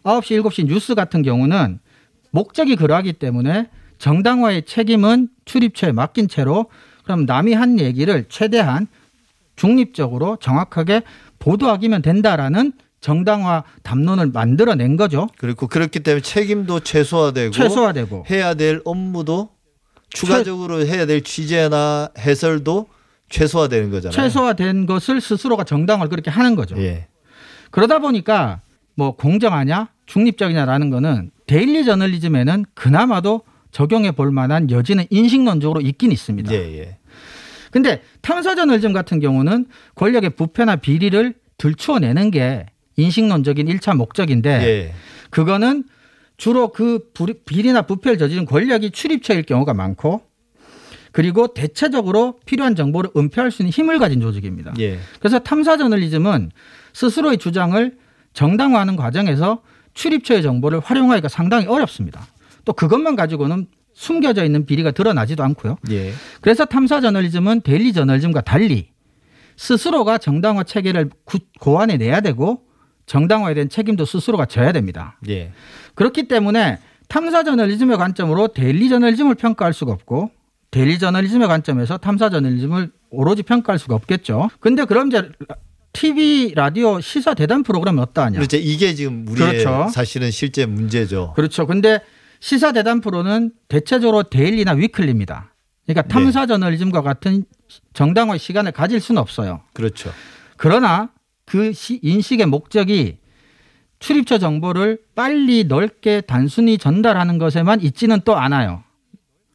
[0.04, 1.80] 9시, 7시 뉴스 같은 경우는
[2.32, 6.66] 목적이 그러하기 때문에 정당화의 책임은 출입처에 맡긴 채로
[7.04, 8.88] 그럼 남이 한 얘기를 최대한
[9.56, 11.04] 중립적으로 정확하게
[11.40, 15.28] 보도하기면 된다라는 정당화 담론을 만들어낸 거죠.
[15.38, 18.26] 그리고 그렇기 때문에 책임도 최소화되고 최소화되고.
[18.30, 19.50] 해야 될 업무도
[20.10, 22.88] 추가적으로 해야 될 취재나 해설도
[23.30, 24.16] 최소화되는 거잖아요.
[24.16, 26.78] 최소화된 것을 스스로가 정당화를 그렇게 하는 거죠.
[26.78, 27.08] 예.
[27.72, 28.62] 그러다 보니까
[28.96, 36.54] 뭐 공정하냐 중립적이냐라는 거는 데일리 저널리즘에는 그나마도 적용해 볼 만한 여지는 인식론적으로 있긴 있습니다.
[36.54, 36.98] 예, 예.
[37.72, 42.66] 근데 탐사 저널리즘 같은 경우는 권력의 부패나 비리를 들추어내는 게
[42.98, 44.94] 인식론적인 일차 목적인데 예.
[45.30, 45.86] 그거는
[46.38, 50.24] 주로 그 불- 비리나 부패를 저지른 권력이 출입처일 경우가 많고
[51.12, 54.74] 그리고 대체적으로 필요한 정보를 은폐할 수 있는 힘을 가진 조직입니다.
[54.80, 54.98] 예.
[55.20, 56.52] 그래서 탐사 저널리즘은
[56.94, 57.98] 스스로의 주장을
[58.34, 59.62] 정당화하는 과정에서
[59.94, 62.26] 출입처의 정보를 활용하기가 상당히 어렵습니다.
[62.64, 65.78] 또 그것만 가지고는 숨겨져 있는 비리가 드러나지도 않고요.
[65.92, 66.14] 예.
[66.42, 68.90] 그래서 탐사 저널리즘은 데일리 저널리즘과 달리
[69.58, 72.62] 스스로가 정당화 체계를 구- 고안해 내야 되고
[73.06, 75.20] 정당화에 대한 책임도 스스로가 져야 됩니다.
[75.28, 75.52] 예.
[75.96, 80.32] 그렇기 때문에 탐사 저널리즘의 관점으로 daily 저널리즘을 평가할 수가 없고
[80.72, 84.50] daily 저널리즘의 관점에서 탐사 저널리즘을 오로지 평가할 수가 없겠죠.
[84.62, 85.30] 근데 그럼 이제
[85.94, 88.38] TV 라디오 시사 대담 프로그램이 어떠하냐?
[88.38, 88.56] 그렇죠.
[88.56, 89.90] 이게 지금 우리의 그렇죠.
[89.92, 91.34] 사실은 실제 문제죠.
[91.36, 91.68] 그렇죠.
[91.68, 92.00] 근데
[92.42, 95.54] 시사 대담 프로는 대체적으로 daily나 weekly입니다.
[95.86, 96.08] 그러니까 네.
[96.10, 97.46] 탐사 저널리즘과 같은
[97.94, 99.62] 정당화의 시간을 가질 수는 없어요.
[99.74, 100.12] 그렇죠.
[100.58, 101.10] 그러나
[101.46, 103.20] 그 시- 인식의 목적이
[104.00, 108.84] 출입처 정보를 빨리 넓게 단순히 전달하는 것에만 있지는 또 않아요.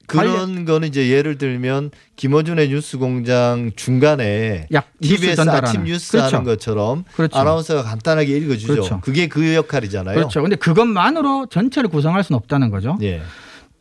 [0.06, 5.68] 그런 거는 이제 예를 들면 김어준의 뉴스공장 중간에 약 뉴스 TBS 전달하는.
[5.68, 6.36] 아침 뉴스 그렇죠.
[6.36, 7.36] 하는 것처럼 그렇죠.
[7.38, 8.72] 아나운서가 간단하게 읽어주죠.
[8.72, 9.00] 그렇죠.
[9.00, 10.14] 그게그 역할이잖아요.
[10.14, 10.42] 그렇죠.
[10.42, 12.98] 근데 그것만으로 전체를 구성할 수는 없다는 거죠.
[13.02, 13.22] 예.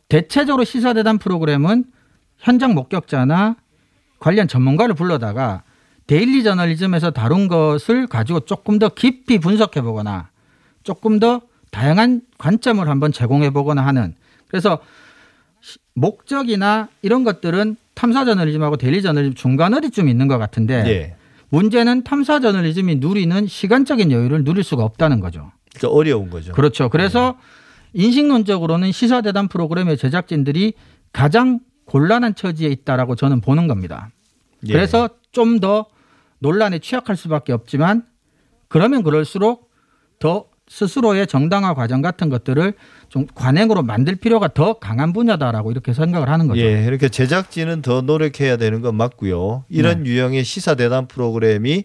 [0.08, 1.84] 대체적으로 시사대담 프로그램은
[2.38, 3.56] 현장 목격자나
[4.18, 5.62] 관련 전문가를 불러다가
[6.06, 10.30] daily 저널리즘에서 다룬 것을 가지고 조금 더 깊이 분석해 보거나
[10.84, 11.40] 조금 더
[11.72, 14.14] 다양한 관점을 한번 제공해 보거나 하는
[14.48, 15.05] 그래서 시-
[15.94, 21.16] 목적이나 이런 것들은 탐사 저널리즘하고 daily 저널리즘 중간 어디쯤 있는 것 같은데 예.
[21.48, 25.52] 문제는 탐사 저널리즘이 누리는 시간적인 여유를 누릴 수가 없다는 거죠.
[25.74, 26.52] 그러니까 어려운 거죠.
[26.52, 26.88] 그렇죠.
[26.88, 27.38] 그래서
[27.94, 30.74] 인식론적으로는 시사대담 프로그램의 제작진들이
[31.12, 34.10] 가장 곤란한 처지에 있다라고 저는 보는 겁니다.
[34.66, 34.72] 예.
[34.72, 35.86] 그래서 좀 더
[36.38, 38.04] 논란에 취약할 수밖에 없지만
[38.68, 39.70] 그러면 그럴수록
[40.18, 42.74] 더 스스로의 정당화 과정 같은 것들을
[43.08, 46.60] 좀 관행으로 만들 필요가 더 강한 분야다라고 이렇게 생각을 하는 거죠.
[46.60, 49.64] 예, 이렇게 제작진은 더 노력해야 되는 건 맞고요.
[49.68, 50.10] 이런 네.
[50.10, 51.84] 유형의 시사 대담 프로그램이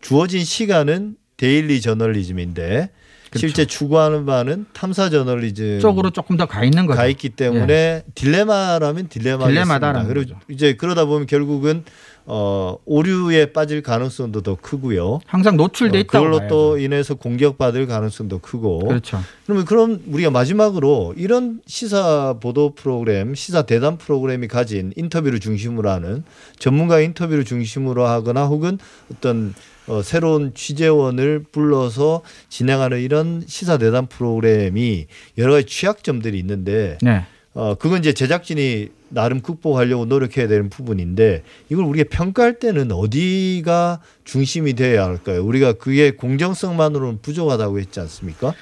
[0.00, 2.90] 주어진 시간은 daily 저널리즘인데
[3.30, 3.46] 그렇죠.
[3.46, 6.98] 실제 추구하는 바는 탐사 저널리즘 쪽으로 조금 더 가 있는 거죠.
[6.98, 9.48] 가 있기 때문에 딜레마라면 딜레마겠습니다.
[9.48, 10.40] 딜레마다라는 그리고 거죠.
[10.48, 11.82] 이제 그러다 보면 결국은
[12.24, 15.20] 어 오류에 빠질 가능성도 더 크고요.
[15.26, 16.48] 항상 노출돼 어, 있다고 그걸로.
[16.48, 18.80] 또 인해서 공격받을 가능성도 크고.
[18.80, 19.20] 그렇죠.
[19.44, 26.24] 그러면 그럼 우리가 마지막으로 이런 시사 보도 프로그램, 시사 대담 프로그램이 가진 인터뷰를 중심으로 하는
[26.58, 28.78] 전문가 인터뷰를 중심으로 하거나 혹은
[29.12, 29.54] 어떤
[29.88, 35.06] 어, 새로운 취재원을 불러서 진행하는 이런 시사 대담 프로그램이
[35.38, 37.24] 여러 가지 취약점들이 있는데 네.
[37.54, 44.72] 어, 그건 이제 제작진이 나름 극복하려고 노력해야 되는 부분인데 이걸 우리가 평가할 때는 어디가 중심이
[44.72, 45.44] 돼야 할까요?
[45.44, 48.54] 우리가 그게 공정성만으로는 부족하다고 했지 않습니까?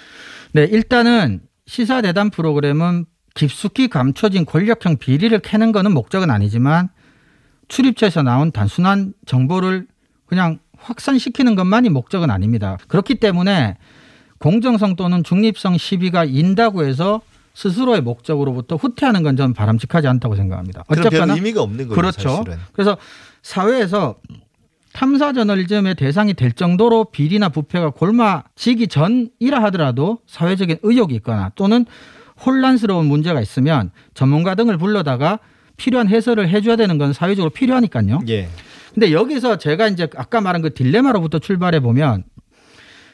[0.52, 6.88] 네, 일단은 시사 대담 프로그램은 깊숙이 감춰진 권력형 비리를 캐는 거는 목적은 아니지만
[7.68, 9.86] 출입처에서 나온 단순한 정보를
[10.26, 12.76] 그냥 확산시키는 것만이 목적은 아닙니다.
[12.88, 13.76] 그렇기 때문에
[14.38, 17.20] 공정성 또는 중립성 시비가 인다고 해서
[17.54, 20.84] 스스로의 목적으로부터 후퇴하는 건 저는 바람직하지 않다고 생각합니다.
[20.88, 22.28] 어쨌거나 의미가 없는 거예요, 그렇죠.
[22.28, 22.58] 사실은.
[22.72, 22.96] 그래서
[23.42, 24.16] 사회에서
[24.92, 31.86] 탐사 저널리즘의 대상이 될 정도로 비리나 부패가 골마지기 전이라 하더라도 사회적인 의혹이 있거나 또는
[32.44, 35.38] 혼란스러운 문제가 있으면 전문가 등을 불러다가
[35.76, 38.20] 필요한 해설을 해줘야 되는 건 사회적으로 필요하니까요.
[38.28, 38.48] 예.
[38.92, 42.24] 근데 여기서 제가 이제 아까 말한 그 딜레마로부터 출발해 보면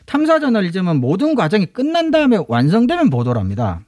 [0.06, 3.80] 탐사 저널리즘은 모든 과정이 끝난 다음에 완성되면 보도를 합니다.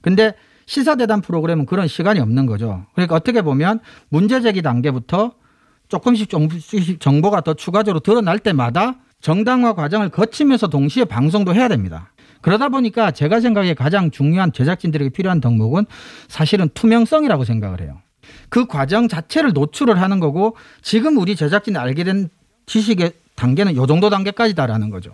[0.00, 0.34] 근데
[0.66, 2.84] 시사대담 프로그램은 그런 시간이 없는 거죠.
[2.94, 3.80] 그러니까 어떻게 보면
[4.10, 5.32] 문제 제기 단계부터
[5.88, 12.12] 조금씩 조금씩 정보가 더 추가적으로 드러날 때마다 정당화 과정을 거치면서 동시에 방송도 해야 됩니다.
[12.40, 15.86] 그러다 보니까 제가 생각에 가장 중요한 제작진들에게 필요한 덕목은
[16.28, 18.00] 사실은 투명성이라고 생각을 해요.
[18.48, 22.28] 그 과정 자체를 노출을 하는 거고 지금 우리 제작진이 알게 된
[22.66, 25.12] 지식의 단계는 요 정도 단계까지다라는 거죠.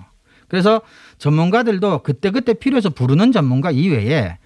[0.49, 0.81] 그래서
[1.19, 4.39] 전문가들도 그때그때 필요해서 부르는 전문가 이외에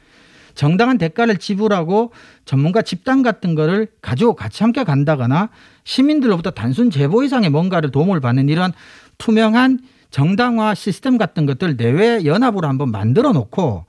[0.59, 2.11] 정당한 대가를 지불하고
[2.44, 5.51] 전문가 집단 같은 거를 가지고 같이 함께 간다거나
[5.85, 8.73] 시민들로부터 단순 제보 이상의 뭔가를 도움을 받는 이런
[9.18, 9.79] 투명한
[10.11, 13.87] 정당화 시스템 같은 것들 내외 연합으로 한번 만들어 놓고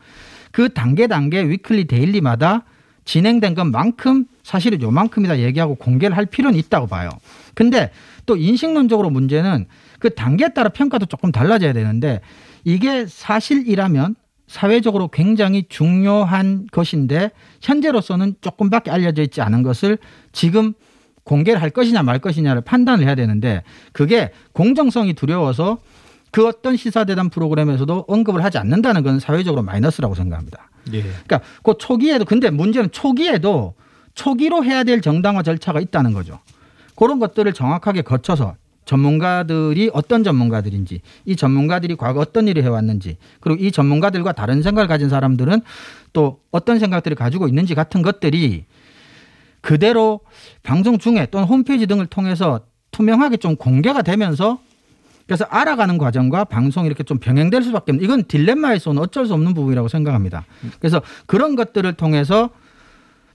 [0.52, 2.66] 그 단계 단계 위클리 데일리마다
[3.04, 7.10] 진행된 것만큼 사실은 요만큼이다 얘기하고 공개를 할 필요는 있다고 봐요.
[7.56, 7.90] 근데
[8.28, 9.66] 또 인식론적으로 문제는
[9.98, 12.22] 그 단계에 따라 평가도 조금 달라져야 되는데
[12.64, 14.14] 이게 사실이라면
[14.50, 17.30] 사회적으로 굉장히 중요한 것인데
[17.62, 20.00] 현재로서는 조금밖에 알려져 있지 않은 것을
[20.32, 20.74] 지금
[21.24, 23.62] 공개를 할 것이냐 말 것이냐를 판단을 해야 되는데
[23.94, 25.78] 그게 공정성이 두려워서
[26.32, 30.72] 그 어떤 시사대담 프로그램에서도 언급을 하지 않는다는 건 사회적으로 마이너스라고 생각합니다.
[30.94, 31.02] 예.
[31.04, 33.76] 그러니까 그 초기에도 근데 문제는 초기에도
[34.16, 36.40] 초기로 해야 될 정당화 절차가 있다는 거죠.
[36.96, 38.56] 그런 것들을 정확하게 거쳐서
[38.90, 45.10] 전문가들이 어떤 전문가들인지 이 전문가들이 과거 어떤 일을 해왔는지 그리고 이 전문가들과 다른 생각을 가진
[45.10, 45.62] 사람들은
[46.12, 48.66] 또 어떤 생각들을 가지고 있는지 같은 것들이
[49.62, 50.22] 그대로
[50.64, 54.60] 방송 중에 또는 홈페이지 등을 통해서 투명하게 좀 공개가 되면서
[55.28, 59.88] 그래서 알아가는 과정과 방송이 이렇게 좀 병행될 수밖에 없는 이건 딜레마에서는 어쩔 수 없는 부분이라고
[59.88, 60.46] 생각합니다.
[60.80, 62.50] 그래서 그런 것들을 통해서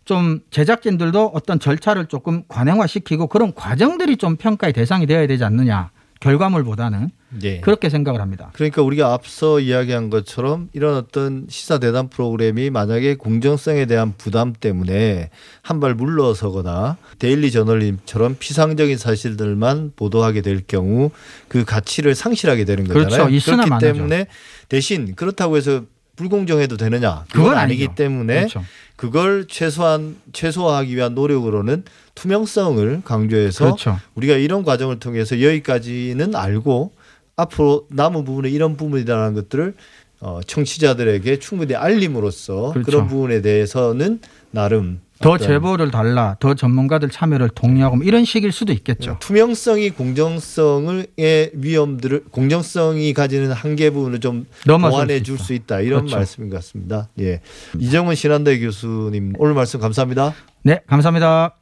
[0.04, 5.90] 좀 제작진들도 어떤 절차를 조금 관행화시키고 그런 과정들이 좀 평가의 대상이 되어야 되지 않느냐
[6.20, 7.10] 결과물보다는
[7.42, 7.60] 예.
[7.60, 8.50] 그렇게 생각을 합니다.
[8.54, 15.30] 그러니까 우리가 앞서 이야기한 것처럼 이런 어떤 시사 대담 프로그램이 만약에 공정성에 대한 부담 때문에
[15.62, 21.10] 한 발 물러서거나 데일리 저널림처럼 피상적인 사실들만 보도하게 될 경우
[21.48, 23.26] 그 가치를 상실하게 되는 거잖아요.
[23.26, 23.50] 그렇죠.
[23.56, 23.80] 그렇기.
[23.80, 24.26] 때문에
[24.68, 25.82] 대신 그렇다고 해서
[26.16, 27.24] 불공정해도 되느냐?
[27.32, 27.94] 그건, 아니기 아니죠.
[27.94, 28.64] 때문에 그렇죠.
[28.96, 33.98] 그걸 최소한 최소화하기 위한 노력으로는 투명성을 강조해서 그렇죠.
[34.14, 36.92] 우리가 이런 과정을 통해서 여기까지는 알고
[37.36, 39.74] 앞으로 남은 부분은 이런 부분이라는 것들을
[40.20, 42.86] 어, 청취자들에게 충분히 알림으로써 그렇죠.
[42.86, 44.20] 그런 부분에 대해서는
[44.52, 49.16] 나름 더 제보를 달라, 더 전문가들 참여를 독려하고 뭐 이런 식일 수도 있겠죠.
[49.20, 55.38] 투명성이 공정성의 위험들을 공정성이 가지는 한계 부분을 좀 보완해 수 줄.
[55.38, 56.16] 수 있다 이런 그렇죠.
[56.16, 57.08] 말씀인 것 같습니다.
[57.20, 57.40] 예,
[57.78, 60.34] 이정은 신한대 교수님 오늘 말씀 감사합니다.
[60.62, 61.54] 네, 감사합니다.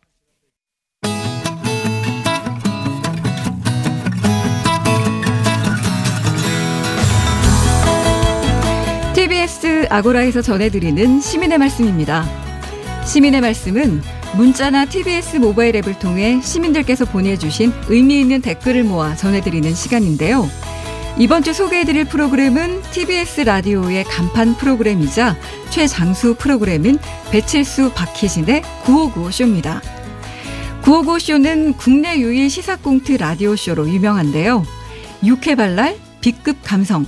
[9.14, 12.41] TBS 아고라에서 전해드리는 시민의 말씀입니다.
[13.04, 14.00] 시민의 말씀은
[14.36, 20.48] 문자나 TBS 모바일 앱을 통해 시민들께서 보내주신 의미 있는 댓글을 모아 전해드리는 시간인데요.
[21.18, 25.36] 이번 주 소개해드릴 프로그램은 TBS 라디오의 간판 프로그램이자
[25.68, 26.98] 최장수 프로그램인
[27.30, 29.80] 배칠수 박희진의 9595쇼입니다.
[30.82, 34.64] 9595쇼는 국내 유일 시사꽁트 라디오쇼로 유명한데요.
[35.22, 37.04] 육회발랄, B급 감성,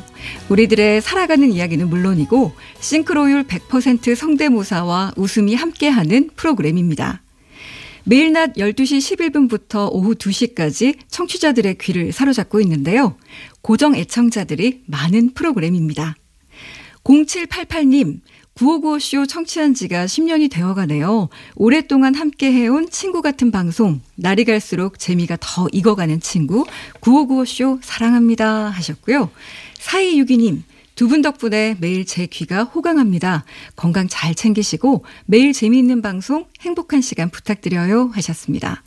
[0.49, 7.23] 우리들의 살아가는 이야기는 물론이고 싱크로율 100% 성대모사와 웃음이 함께하는 프로그램입니다.
[8.03, 13.17] 매일 낮 12시 11분부터 오후 2시까지 청취자들의 귀를 사로잡고 있는데요.
[13.63, 16.17] 고정 애청자들이 많은 프로그램입니다.
[17.05, 18.21] 0788님,
[18.57, 21.29] 9595쇼 청취한 지가 10년이 되어 가네요.
[21.57, 26.65] 오랫동안 함께 해온 친구 같은 방송, 날이 갈수록 재미가 더 익어가는 친구,
[27.01, 29.31] 9595쇼 사랑합니다 하셨고요.
[29.79, 30.63] 4262님,
[30.95, 33.45] 두 분 덕분에 매일 제 귀가 호강합니다.
[33.75, 38.85] 건강 잘 챙기시고 매일 재미있는 방송 행복한 시간 부탁드려요 하셨습니다.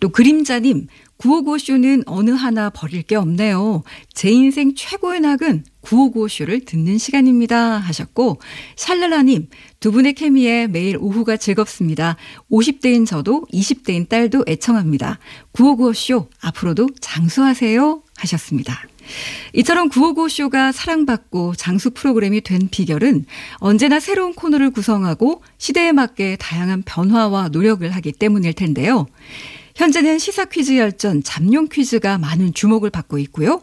[0.00, 3.84] 또 그림자님 9595쇼는 어느 하나 버릴 게 없네요.
[4.12, 8.40] 제 인생 최고의 낙은 9595쇼를 듣는 시간입니다 하셨고
[8.76, 9.48] 샬랄라님
[9.80, 12.16] 두 분의 케미에 매일 오후가 즐겁습니다.
[12.50, 15.18] 50대인 저도 20대인 딸도 애청합니다.
[15.52, 18.82] 9595쇼 앞으로도 장수하세요 하셨습니다.
[19.52, 27.48] 이처럼 955쇼가 사랑받고 장수 프로그램이 된 비결은 언제나 새로운 코너를 구성하고 시대에 맞게 다양한 변화와
[27.48, 29.06] 노력을 하기 때문일 텐데요.
[29.74, 33.58] 현재는 시사 퀴즈 열전, 잠룡 퀴즈가 많은 주목을 받고 있고요.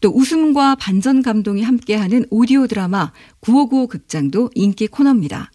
[0.00, 5.52] 또 웃음과 반전 감동이 함께하는 오디오 드라마 959 극장도 인기 코너입니다.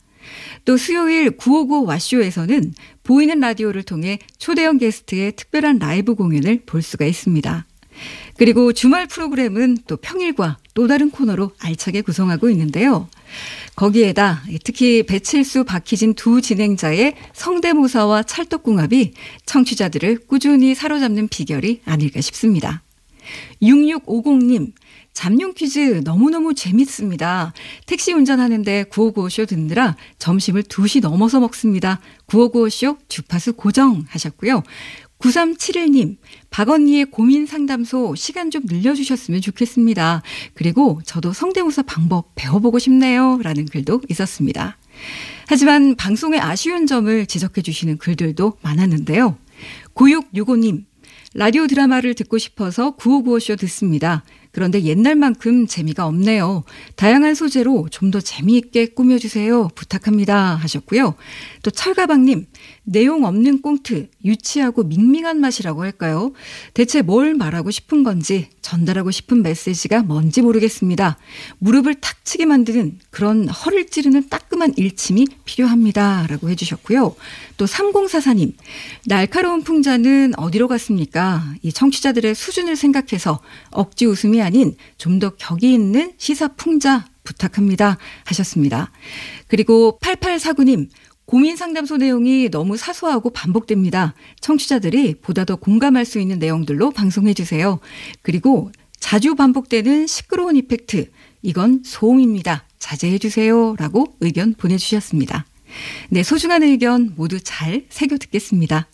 [0.64, 7.66] 또 수요일 959 와쇼에서는 보이는 라디오를 통해 초대형 게스트의 특별한 라이브 공연을 볼 수가 있습니다.
[8.38, 13.10] 그리고 주말 프로그램은 또 평일과 또 다른 코너로 알차게 구성하고 있는데요.
[13.76, 19.14] 거기에다 특히 배칠수 박희진 두 진행자의 성대모사와 찰떡궁합이
[19.46, 22.82] 청취자들을 꾸준히 사로잡는 비결이 아닐까 싶습니다.
[23.62, 24.74] 6650님,
[25.14, 27.54] 잠룡 퀴즈 너무너무 재밌습니다.
[27.88, 32.00] 택시 운전하는데 9595쇼 듣느라 점심을 2시 넘어서 먹습니다.
[32.28, 34.62] 9595쇼 주파수 고정 하셨고요.
[35.20, 36.18] 9371님,
[36.50, 40.22] 박언니의 고민 상담소 시간 좀 늘려주셨으면 좋겠습니다.
[40.54, 43.40] 그리고 저도 성대모사 방법 배워보고 싶네요.
[43.42, 44.78] 라는 글도 있었습니다.
[45.48, 49.38] 하지만 방송의 아쉬운 점을 지적해 주시는 글들도 많았는데요.
[49.96, 50.86] 9665님,
[51.34, 54.24] 라디오 드라마를 듣고 싶어서 9595쇼 듣습니다.
[54.52, 56.64] 그런데 옛날만큼 재미가 없네요.
[56.96, 59.68] 다양한 소재로 좀 더 재미있게 꾸며주세요.
[59.76, 60.56] 부탁합니다.
[60.56, 61.16] 하셨고요.
[61.62, 62.46] 또 철가방님,
[62.90, 66.32] 내용 없는 꽁트, 유치하고 밍밍한 맛이라고 할까요?
[66.74, 71.18] 대체 뭘 말하고 싶은 건지, 전달하고 싶은 메시지가 뭔지 모르겠습니다.
[71.60, 76.28] 무릎을 탁 치게 만드는 그런 허를 찌르는 따끔한 일침이 필요합니다.
[76.30, 77.16] 라고 해주셨고요.
[77.58, 78.54] 또 3044님,
[79.06, 81.44] 날카로운 풍자는 어디로 갔습니까?
[81.64, 87.98] 이 청취자들의 수준을 생각해서 억지 웃음이 아닌 좀 더 격이 있는 시사 풍자 부탁합니다.
[88.26, 88.92] 하셨습니다.
[89.48, 90.90] 그리고 8849님,
[91.28, 94.14] 고민 상담소 내용이 너무 사소하고 반복됩니다.
[94.40, 97.82] 청취자들이 보다 더 공감할 수 있는 내용들로 방송해 주세요.
[98.22, 101.12] 그리고 자주 반복되는 시끄러운 이펙트,
[101.42, 102.64] 이건 소음입니다.
[102.80, 103.76] 자제해 주세요.
[103.78, 105.46] 라고 의견 보내주셨습니다.
[106.10, 108.88] 네, 소중한 의견 모두 잘 새겨 듣겠습니다.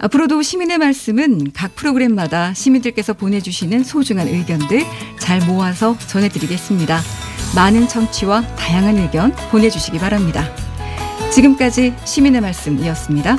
[0.00, 4.82] 앞으로도 시민의 말씀은 각 프로그램마다 시민들께서 보내주시는 소중한 의견들
[5.20, 7.00] 잘 모아서 전해드리겠습니다.
[7.54, 10.65] 많은 청취와 다양한 의견 보내주시기 바랍니다.
[11.30, 13.36] 지금까지 시민의 말씀이었습니다.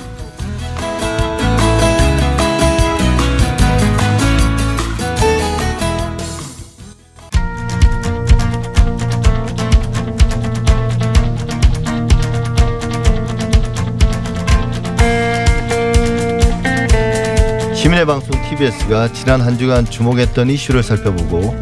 [17.73, 21.56] 시민의 방송 TBS가 지난 한 주간 주목했던 이슈를 살펴보고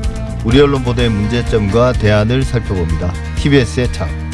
[0.43, 3.13] 우리 언론 보도의 문제점과 대안을 살펴봅니다.
[3.35, 4.24] TBS의 창.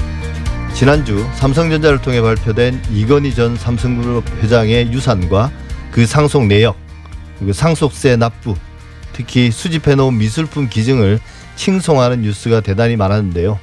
[0.81, 5.51] 지난주 삼성전자를 통해 발표된 이건희 전 삼성그룹 회장의 유산과
[5.91, 6.75] 그 상속 내역,
[7.37, 8.55] 그리고 상속세 납부,
[9.13, 11.19] 특히 수집해놓은 미술품 기증을
[11.55, 13.59] 칭송하는 뉴스가 대단히 많았는데요.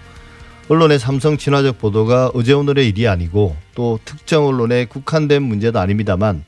[0.68, 6.44] 언론의 삼성 친화적 보도가 어제 오늘의 일이 아니고 또 특정 언론에 국한된 문제도 아닙니다만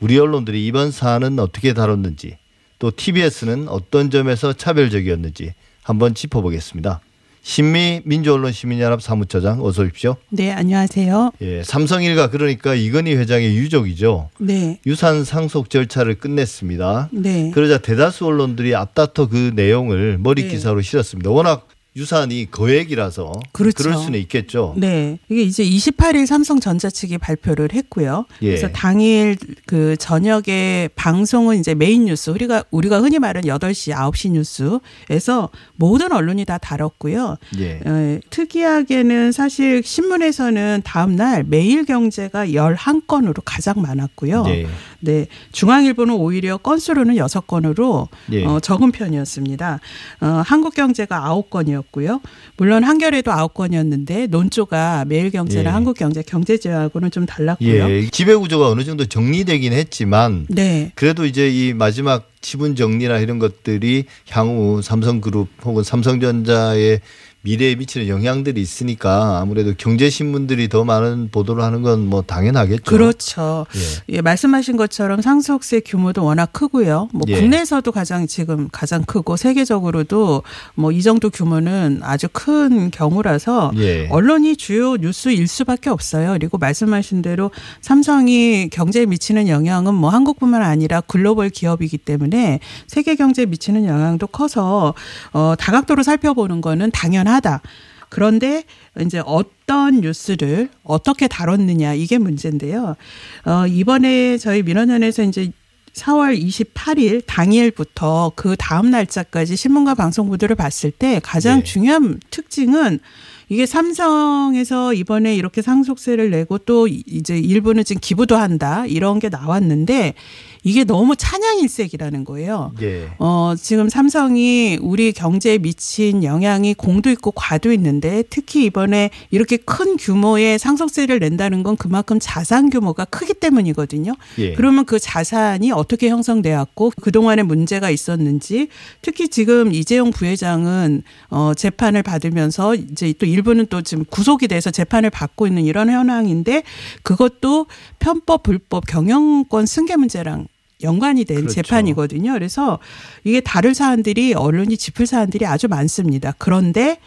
[0.00, 2.38] 우리 언론들이 이번 사안은 어떻게 다뤘는지
[2.80, 5.54] 또 TBS는 어떤 점에서 차별적이었는지
[5.84, 7.02] 한번 짚어보겠습니다.
[7.48, 10.16] 신미 민주언론 시민연합 사무처장 어서 오십시오.
[10.28, 11.32] 네, 안녕하세요.
[11.40, 14.28] 예, 삼성 일가 그러니까 이건희 회장의 유족이죠.
[14.38, 17.08] 네, 유산 상속 절차를 끝냈습니다.
[17.10, 17.50] 네.
[17.54, 20.48] 그러자 대다수 언론들이 앞다퉈 그 내용을 머리 네.
[20.48, 21.30] 기사로 실었습니다.
[21.30, 21.66] 워낙
[21.98, 23.90] 유산이 거액이라서 그렇죠.
[23.90, 24.74] 럴 수는 있겠죠.
[24.76, 25.18] 네.
[25.28, 28.24] 이게 이제 28일 삼성전자 측이 발표를 했고요.
[28.42, 28.46] 예.
[28.46, 29.36] 그래서 당일
[29.66, 36.44] 그 저녁에 방송은 이제 메인 뉴스 우리가 우리가 흔히 말하는 8시, 9시 뉴스에서 모든 언론이
[36.44, 37.36] 다 다뤘고요.
[37.58, 37.80] 예.
[37.84, 44.44] 어, 특이하게는 사실 신문에서는 다음 날 매일 경제가 11건으로 가장 많았고요.
[44.46, 44.66] 예.
[45.00, 45.26] 네.
[45.52, 48.44] 중앙일보는 오히려 건수로는 6건으로 예.
[48.44, 49.80] 어, 적은 편이었습니다.
[50.20, 52.20] 어, 한국경제가 9건이었고요.
[52.56, 55.72] 물론 한겨레도 9건이었는데 논조가 매일경제나 예.
[55.72, 57.90] 한국경제, 경제지하고는 좀 달랐고요.
[57.90, 58.08] 예.
[58.10, 60.92] 지배 구조가 어느 정도 정리되긴 했지만 네.
[60.94, 67.00] 그래도 이제 이 마지막 지분 정리나 이런 것들이 향후 삼성그룹 혹은 삼성전자의
[67.48, 72.84] 미래에 미치는 영향들이 있으니까 아무래도 경제 신문들이 더 많은 보도를 하는 건 뭐 당연하겠죠.
[72.84, 73.66] 그렇죠.
[73.74, 74.16] 예.
[74.16, 77.08] 예, 말씀하신 것처럼 상속세 규모도 워낙 크고요.
[77.12, 77.40] 뭐 예.
[77.40, 80.42] 국내에서도 가장 지금 가장 크고 세계적으로도
[80.74, 84.08] 뭐 이 정도 규모는 아주 큰 경우라서 예.
[84.08, 86.32] 언론이 주요 뉴스 일 수밖에 없어요.
[86.32, 93.46] 그리고 말씀하신 대로 삼성이 경제에 미치는 영향은 뭐 한국뿐만 아니라 글로벌 기업이기 때문에 세계 경제에
[93.46, 94.94] 미치는 영향도 커서
[95.32, 97.62] 어 다각도로 살펴보는 거는 당연 하다.
[98.08, 98.64] 그런데
[99.00, 102.96] 이제 어떤 뉴스를 어떻게 다뤘느냐 이게 문제인데요.
[103.44, 105.52] 어 이번에 저희 민원연에서 이제
[105.94, 111.64] 4월 28일 당일부터 그 다음 날짜까지 신문과 방송 보도를 봤을 때 가장 네.
[111.64, 113.00] 중요한 특징은
[113.48, 120.14] 이게 삼성에서 이번에 이렇게 상속세를 내고 또 이제 일부는 지금 기부도 한다 이런 게 나왔는데
[120.62, 122.72] 이게 너무 찬양일색이라는 거예요.
[122.82, 123.10] 예.
[123.18, 129.96] 어, 지금 삼성이 우리 경제에 미친 영향이 공도 있고 과도 있는데 특히 이번에 이렇게 큰
[129.96, 134.14] 규모의 상속세를 낸다는 건 그만큼 자산 규모가 크기 때문이거든요.
[134.38, 134.52] 예.
[134.54, 138.68] 그러면 그 자산이 어떻게 형성되었고 그동안에 문제가 있었는지
[139.02, 145.10] 특히 지금 이재용 부회장은 어, 재판을 받으면서 이제 또 일부는 또 지금 구속이 돼서 재판을
[145.10, 146.62] 받고 있는 이런 현황인데
[147.02, 147.66] 그것도
[147.98, 150.46] 편법, 불법, 경영권 승계 문제랑
[150.82, 151.54] 연관이 된 그렇죠.
[151.54, 152.32] 재판이거든요.
[152.32, 152.78] 그래서
[153.24, 156.32] 이게 다룰 사안들이 언론이 짚을 사안들이 아주 많습니다.
[156.38, 156.98] 그런데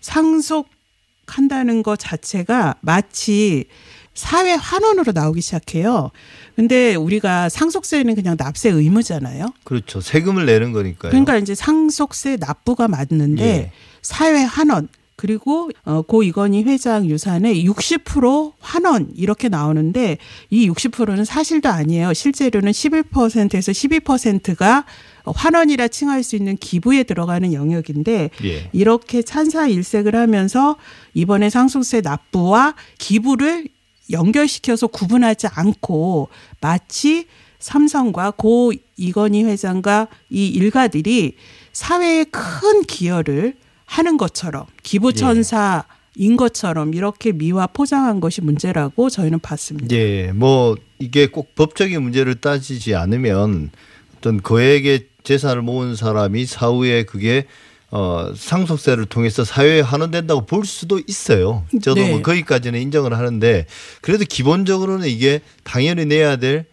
[0.00, 3.66] 상속한다는 것 자체가 마치
[4.14, 6.10] 사회 환원으로 나오기 시작해요.
[6.54, 9.52] 근데 우리가 상속세는 그냥 납세 의무잖아요.
[9.64, 10.00] 그렇죠.
[10.00, 11.10] 세금을 내는 거니까요.
[11.10, 13.72] 그러니까 이제 상속세 납부가 맞는데 예.
[14.00, 20.18] 사회 환원 그리고 어, 고 이건희 회장 유산의 60% 환원 이렇게 나오는데
[20.50, 22.12] 이 60%는 사실도 아니에요.
[22.12, 24.84] 실제로는 11%에서 12%가
[25.24, 28.70] 환원이라 칭할 수 있는 기부에 들어가는 영역인데 예.
[28.72, 30.76] 이렇게 찬사 일색을 하면서
[31.14, 33.68] 이번에 상속세 납부와 기부를
[34.10, 36.28] 연결시켜서 구분하지 않고
[36.60, 37.26] 마치
[37.58, 41.36] 삼성과 고 이건희 회장과 이 일가들이
[41.72, 43.56] 사회에 큰 기여를
[43.86, 49.94] 하는 것처럼 기부천사인 것처럼 이렇게 미화 포장한 것이 문제라고 저희는 봤습니다.
[49.96, 53.70] 예, 뭐 이게 꼭 법적인 문제를 따지지 않으면
[54.18, 57.46] 어떤 거액의 재산을 모은 사람이 사후에 그게
[57.90, 61.64] 어 상속세를 통해서 사회에 환원된다고 볼 수도 있어요.
[61.82, 62.10] 저도 네.
[62.10, 63.66] 뭐 거기까지는 인정을 하는데
[64.00, 66.66] 그래도 기본적으로는 이게 당연히 내야 될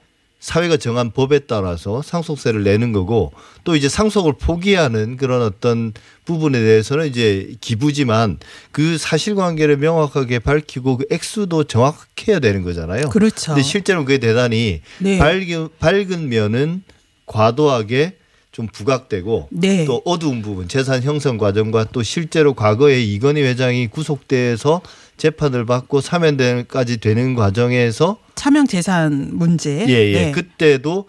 [0.43, 3.31] 사회가 정한 법에 따라서 상속세를 내는 거고
[3.63, 5.93] 또 이제 상속을 포기하는 그런 어떤
[6.25, 8.39] 부분에 대해서는 이제 기부지만
[8.73, 13.07] 그 사실관계를 명확하게 밝히고 그 액수도 정확해야 되는 거잖아요.
[13.07, 13.53] 그렇죠.
[13.53, 15.17] 근데 실제로는 그게 대단히 네.
[15.17, 16.83] 밝은, 밝은 면은
[17.25, 18.17] 과도하게
[18.51, 19.85] 좀 부각되고 네.
[19.85, 24.81] 또 어두운 부분 재산 형성 과정과 또 실제로 과거에 이건희 회장이 구속돼서
[25.18, 29.86] 재판을 받고 사면까지 되는 과정에서 차명 재산 문제.
[29.88, 30.32] 예 예 네.
[30.32, 31.05] 그때도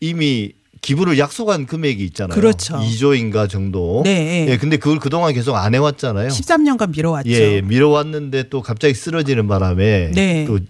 [0.00, 0.52] 이미
[0.82, 2.38] 기부를 약속한 금액이 있잖아요.
[2.38, 2.76] 그렇죠.
[2.76, 4.02] 2조인가 정도.
[4.04, 4.46] 네.
[4.48, 6.28] 예, 근데 그걸 그동안 계속 안 해왔잖아요.
[6.28, 7.28] 13년간 미뤄왔죠.
[7.30, 10.44] 예, 예, 미뤄왔는데 또 갑자기 쓰러지는 바람에 네.
[10.46, 10.60] 또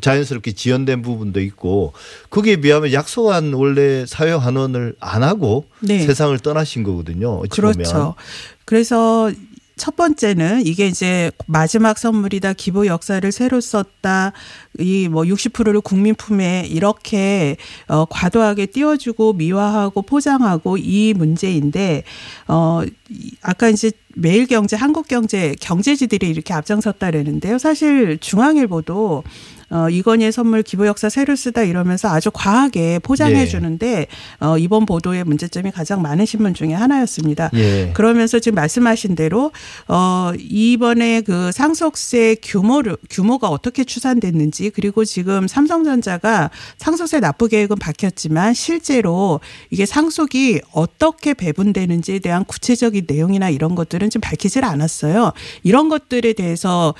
[0.00, 1.92] 자연스럽게 지연된 부분도 있고
[2.30, 6.04] 거기에 비하면 약속한 원래 사회 환원을 안 하고 네.
[6.06, 7.34] 세상을 떠나신 거거든요.
[7.34, 7.92] 어찌 그렇죠.
[7.92, 8.12] 보면.
[8.64, 9.30] 그래서
[9.76, 14.32] 첫 번째는 이게 이제 마지막 선물이다 기부 역사를 새로 썼다
[14.78, 17.56] 이 뭐 60%를 국민 품에 이렇게
[17.88, 22.04] 어 과도하게 띄워주고 미화하고 포장하고 이 문제인데
[22.48, 27.56] 어 이- 아까 이제 매일경제 한국경제 경제지들이 이렇게 앞장섰다라는데요.
[27.58, 29.24] 사실 중앙일보도
[29.72, 33.46] 어, 이건희의 선물 기부 역사 새로 쓰다 이러면서 아주 과하게 포장해 예.
[33.46, 34.06] 주는데
[34.38, 37.50] 어, 이번 보도의 문제점이 가장 많은 신문 중에 하나였습니다.
[37.54, 37.90] 예.
[37.94, 39.50] 그러면서 지금 말씀하신 대로
[39.88, 48.52] 어 이번에 그 상속세 규모를 규모가 어떻게 추산됐는지 그리고 지금 삼성전자가 상속세 납부 계획은 밝혔지만
[48.52, 55.32] 실제로 이게 상속이 어떻게 배분되는지에 대한 구체적인 내용이나 이런 것들은 좀 밝히질 않았어요.
[55.62, 56.94] 이런 것들에 대해서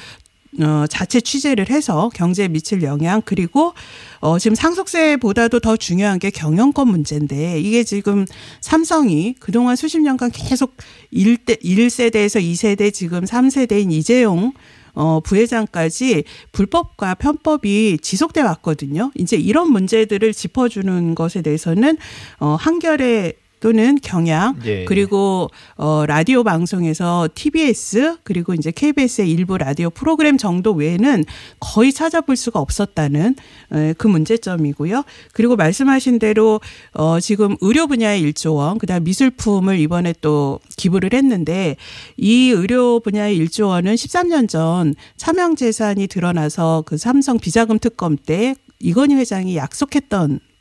[0.61, 3.73] 어, 자체 취재를 해서 경제에 미칠 영향 그리고
[4.21, 8.27] 어, 지금 상속세보다도 더 중요한 게 경영권 문제인데 이게 지금
[8.61, 10.77] 삼성이 그동안 수십 년간 계속
[11.13, 14.53] 1대 1세대에서 2세대 지금 3세대인 이재용
[14.95, 19.11] 어, 부회장까지 불법과 편법이 지속돼 왔거든요.
[19.15, 21.97] 이제 이런 문제들을 짚어주는 것에 대해서는
[22.41, 24.85] 어, 한결의 또는 경향 예.
[24.85, 31.25] 그리고 어 라디오 방송에서 TBS 그리고 이제 KBS의 일부 라디오 프로그램 정도 외에는
[31.61, 33.37] 거의 찾아볼 수가 없었다는
[33.73, 35.05] 에, 그 문제점이고요.
[35.33, 36.61] 그리고 말씀하신 대로
[36.93, 41.77] 어 지금 의료 분야의 1조 원, 그다음 미술품을 이번에 또 기부를 했는데
[42.17, 48.57] 이 의료 분야의 1조 원은 13년 전 차명 재산이 드러나서 그 삼성 비자금 특검 때
[48.81, 50.52] 이건희 회장이 약속했던 어,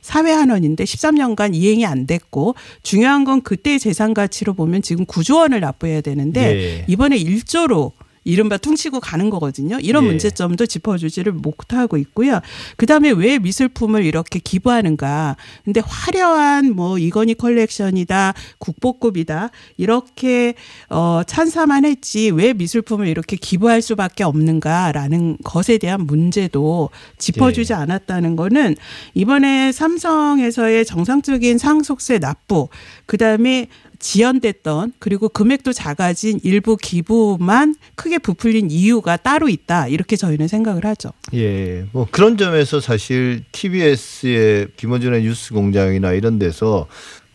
[0.00, 6.00] 사회한원인데 13년간 이행이 안 됐고 중요한 건 그때 재산 가치로 보면 지금 9조 원을 납부해야
[6.00, 6.84] 되는데 예.
[6.88, 7.92] 이번에 1조로
[8.24, 9.78] 이른바 퉁치고 가는 거거든요.
[9.80, 10.08] 이런 예.
[10.08, 12.40] 문제점도 짚어주지를 못하고 있고요.
[12.76, 15.36] 그 다음에 왜 미술품을 이렇게 기부하는가.
[15.64, 20.54] 근데 화려한 뭐 이건희 컬렉션이다, 국보급이다, 이렇게
[20.88, 28.76] 어, 찬사만 했지 왜 미술품을 이렇게 기부할 수밖에 없는가라는 것에 대한 문제도 짚어주지 않았다는 거는
[29.14, 32.68] 이번에 삼성에서의 정상적인 상속세 납부,
[33.06, 33.68] 그 다음에
[34.02, 41.10] 지연됐던 그리고 금액도 작아진 일부 기부만 크게 부풀린 이유가 따로 있다 이렇게 저희는 생각을 하죠.
[41.32, 46.88] 예, 뭐 그런 점에서 사실 TBS의 김어준의 뉴스 공장이나 이런 데서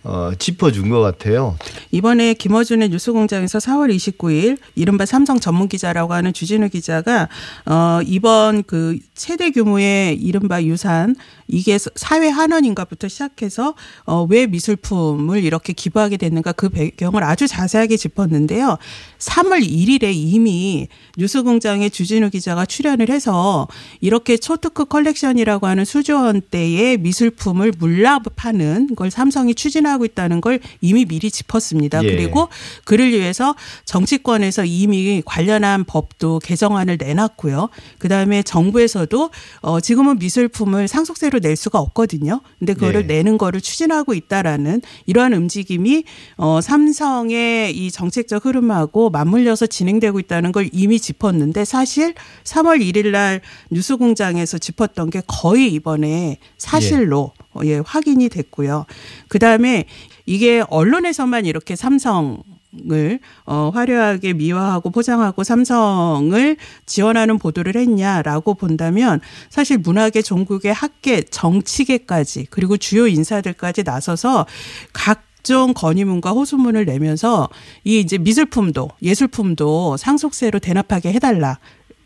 [0.07, 1.57] 어, 짚어준 것 같아요.
[1.91, 7.27] 이번에 김어준의 뉴스공장에서 4월 29일 이른바 삼성 전문 기자라고 하는 주진우 기자가
[7.65, 11.15] 어 이번 그 최대 규모의 이른바 유산
[11.49, 18.77] 이게 사회 한원인가부터 시작해서 어 왜 미술품을 이렇게 기부하게 됐는가 그 배경을 아주 자세하게 짚었는데요.
[19.19, 20.87] 3월 1일에 이미
[21.17, 23.67] 뉴스공장에 주진우 기자가 출연을 해서
[24.01, 31.05] 이렇게 초특급 컬렉션이라고 하는 수조 원 대의 미술품을 물납하는 걸 삼성이 추진하고 있다는 걸 이미
[31.05, 32.03] 미리 짚었습니다.
[32.03, 32.07] 예.
[32.07, 32.49] 그리고
[32.85, 37.69] 그를 위해서 정치권에서 이미 관련한 법도 개정안을 내놨고요.
[37.99, 39.29] 그다음에 정부에서도
[39.61, 42.41] 어 지금은 미술품을 상속세로 낼 수가 없거든요.
[42.59, 43.17] 근데 그거를 네.
[43.17, 46.03] 내는 거를 추진하고 있다라는 이러한 움직임이
[46.37, 53.41] 어 삼성의 이 정책적 흐름하고 맞물려서 진행되고 있다는 걸 이미 짚었는데 사실 3월 1일 날
[53.71, 57.36] 뉴스 공장에서 짚었던 게 거의 이번에 사실로 예,
[57.85, 58.85] 확인이 됐고요.
[59.27, 59.85] 그 다음에
[60.25, 62.43] 이게 언론에서만 이렇게 삼성
[62.91, 72.47] 을 어, 화려하게 미화하고 포장하고 삼성을 지원하는 보도를 했냐라고 본다면 사실 문학의 종국의 학계 정치계까지
[72.51, 74.45] 그리고 주요 인사들까지 나서서
[74.93, 77.47] 각 각종 건의문과 호소문을 내면서
[77.85, 81.57] 이 이제 미술품도 예술품도 상속세로 대납하게 해달라.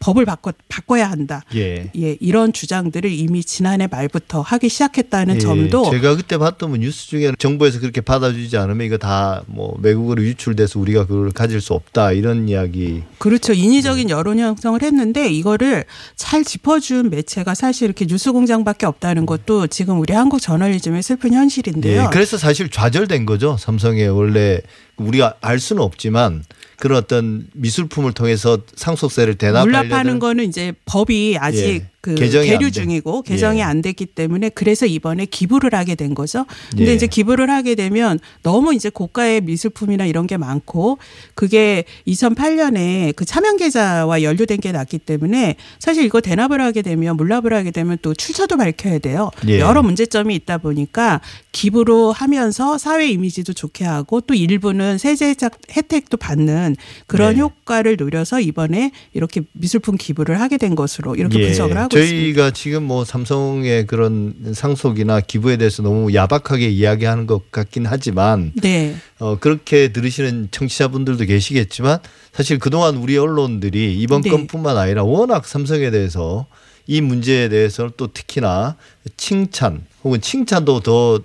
[0.01, 1.43] 법을 바꿔 바꿔야 한다.
[1.55, 1.89] 예.
[1.95, 7.07] 예, 이런 주장들을 이미 지난해 말부터 하기 시작했다는 예, 점도 제가 그때 봤던 뭐 뉴스
[7.07, 12.11] 중에 정부에서 그렇게 받아주지 않으면 이거 다 뭐 외국으로 유출돼서 우리가 그걸 가질 수 없다
[12.11, 13.03] 이런 이야기.
[13.17, 13.53] 그렇죠.
[13.53, 14.13] 인위적인 네.
[14.13, 15.85] 여론 형성을 했는데 이거를
[16.15, 22.03] 잘 짚어준 매체가 사실 이렇게 뉴스공장밖에 없다는 것도 지금 우리 한국 저널리즘의 슬픈 현실인데요.
[22.03, 23.57] 예, 그래서 사실 좌절된 거죠.
[23.59, 24.61] 삼성의 원래
[24.97, 26.43] 우리가 알 수는 없지만
[26.81, 32.71] 그런 어떤 미술품을 통해서 상속세를 대납하려는 거는 이제 법이 아직 예, 그 계류 돼.
[32.71, 33.63] 중이고 개정이 예.
[33.63, 36.45] 안 됐기 때문에 그래서 이번에 기부를 하게 된 거죠.
[36.71, 36.95] 근데 예.
[36.95, 40.97] 이제 기부를 하게 되면 너무 이제 고가의 미술품이나 이런 게 많고
[41.35, 47.53] 그게 2008년에 그 차명 계좌와 연루된 게 났기 때문에 사실 이거 대납을 하게 되면 물납을
[47.53, 49.29] 하게 되면 또 출처도 밝혀야 돼요.
[49.47, 49.59] 예.
[49.59, 51.21] 여러 문제점이 있다 보니까
[51.51, 55.35] 기부로 하면서 사회 이미지도 좋게 하고 또 일부는 세제
[55.75, 56.75] 혜택도 받는
[57.05, 57.41] 그런 네.
[57.41, 62.51] 효과를 노려서 이번에 이렇게 미술품 기부를 하게 된 것으로 이렇게 예, 분석을 하고 저희가 있습니다.
[62.51, 68.95] 지금 뭐 삼성의 그런 상속이나 기부에 대해서 너무 야박하게 이야기하는 것 같긴 하지만 네.
[69.19, 71.99] 어, 그렇게 들으시는 청취자분들도 계시겠지만
[72.31, 74.29] 사실 그동안 우리 언론들이 이번 네.
[74.29, 76.47] 건뿐만 아니라 워낙 삼성에 대해서
[76.87, 78.75] 이 문제에 대해서 또 특히나
[79.17, 81.19] 칭찬 혹은 칭찬도 더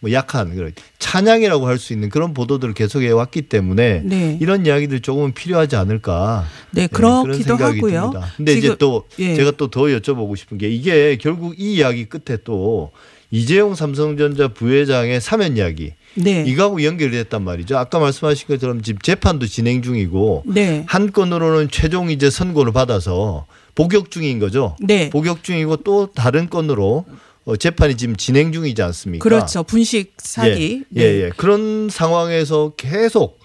[0.00, 4.38] 뭐 약한 그런 찬양이라고 할 수 있는 그런 보도들을 계속해 왔기 때문에 네.
[4.40, 8.00] 이런 이야기들 조금은 필요하지 않을까 네, 네, 그런 그렇기도 생각이 하고요.
[8.12, 8.32] 듭니다.
[8.36, 9.34] 근데 이제 또 예.
[9.34, 12.92] 제가 또 더 여쭤보고 싶은 게 이게 결국 이 이야기 끝에 또
[13.30, 16.44] 이재용 삼성전자 부회장의 사면 이야기 네.
[16.46, 17.76] 이거하고 연결이 됐단 말이죠.
[17.76, 20.84] 아까 말씀하신 것처럼 지금 재판도 진행 중이고 네.
[20.86, 24.76] 한 건으로는 최종 이제 선고를 받아서 복역 중인 거죠.
[24.80, 25.10] 네.
[25.10, 27.04] 복역 중이고 또 다른 건으로
[27.46, 29.22] 어, 재판이 지금 진행 중이지 않습니까?
[29.22, 29.62] 그렇죠.
[29.62, 30.82] 분식 사기.
[30.96, 31.30] 예, 예, 예.
[31.36, 33.38] 그런 상황에서 계속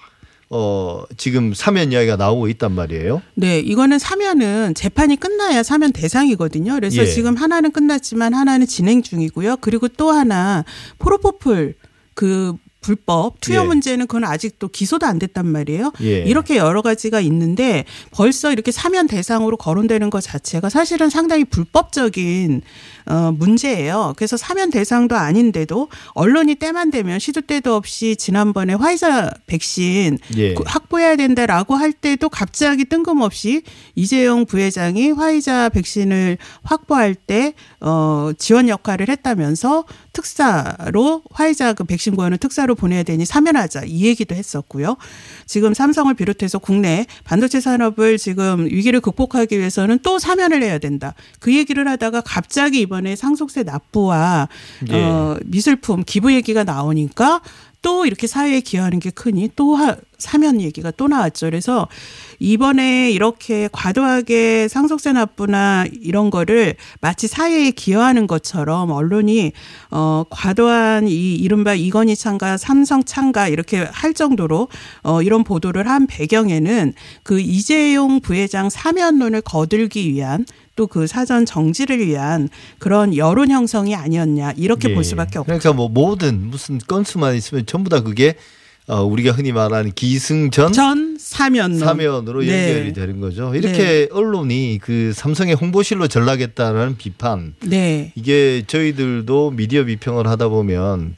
[0.49, 3.22] 어, 지금 사면 이야기가 나오고 있단 말이에요.
[3.36, 6.74] 네, 이거는 사면은 재판이 끝나야 사면 대상이거든요.
[6.74, 7.06] 그래서 예.
[7.06, 9.58] 지금 하나는 끝났지만 하나는 진행 중이고요.
[9.62, 10.66] 그리고 또 하나
[10.97, 11.76] 프로포폴
[12.16, 13.66] 그 불법 투여 예.
[13.66, 15.93] 문제는 그건 아직도 기소도 안 됐단 말이에요.
[16.02, 16.24] 예.
[16.24, 22.64] 이렇게 여러 가지가 있는데 벌써 이렇게 사면 대상으로 거론되는 것 자체가 사실은 상당히 불법적인
[23.12, 24.14] 어, 문제예요.
[24.16, 30.53] 그래서 사면 대상도 아닌데도 언론이 때만 되면 시도 때도 없이 지난번에 화이자 백신 예.
[30.53, 33.64] 그 확보해야 된다라고 할 때도 갑자기 뜬금없이
[33.95, 39.84] 이재용 부회장이 화이자 백신을 확보할 때 어, 지원 역할을 했다면서
[40.14, 44.95] 특사로 화이자 그 백신 구현을 특사로 보내야 되니 사면하자 이 얘기도 했었고요.
[45.45, 51.14] 지금 삼성을 비롯해서 국내 반도체 산업을 지금 위기를 극복하기 위해서는 또 사면을 해야 된다.
[51.39, 54.47] 그 얘기를 하다가 갑자기 이번 에 상속세 납부와
[54.89, 54.93] 예.
[54.95, 57.41] 어, 미술품 기부 얘기가 나오니까
[57.82, 61.47] 또 이렇게 사회에 기여하는 게 크니 또 하- 사면 얘기가 또 나왔죠.
[61.47, 61.88] 그래서
[62.39, 69.52] 이번에 이렇게 과도하게 상속세 납부나 이런 거를 마치 사회에 기여하는 것처럼 언론이
[69.89, 74.68] 어 과도한 이 이른바 이건희 창가 삼성 창가 이렇게 할 정도로
[75.02, 76.93] 어 이런 보도를 한 배경에는
[77.24, 80.45] 그 이재용 부회장 사면론을 거들기 위한
[80.76, 82.50] 또 그 사전 정지를 위한
[82.80, 84.94] 그런 여론 형성이 아니었냐 이렇게 예.
[84.94, 85.46] 볼 수밖에 없죠.
[85.48, 88.36] 그러니까 뭐 모든 무슨 건수만 있으면 전부 다 그게
[88.88, 91.80] 어, 우리가 흔히 말하는 기승전 전 사면론.
[91.80, 92.70] 사면으로 네.
[92.72, 93.54] 연결이 되는 거죠.
[93.56, 98.12] 이렇게 언론이 그 삼성의 홍보실로 전락했다는 비판 네.
[98.16, 101.16] 이게 저희들도 미디어 비평을 하다 보면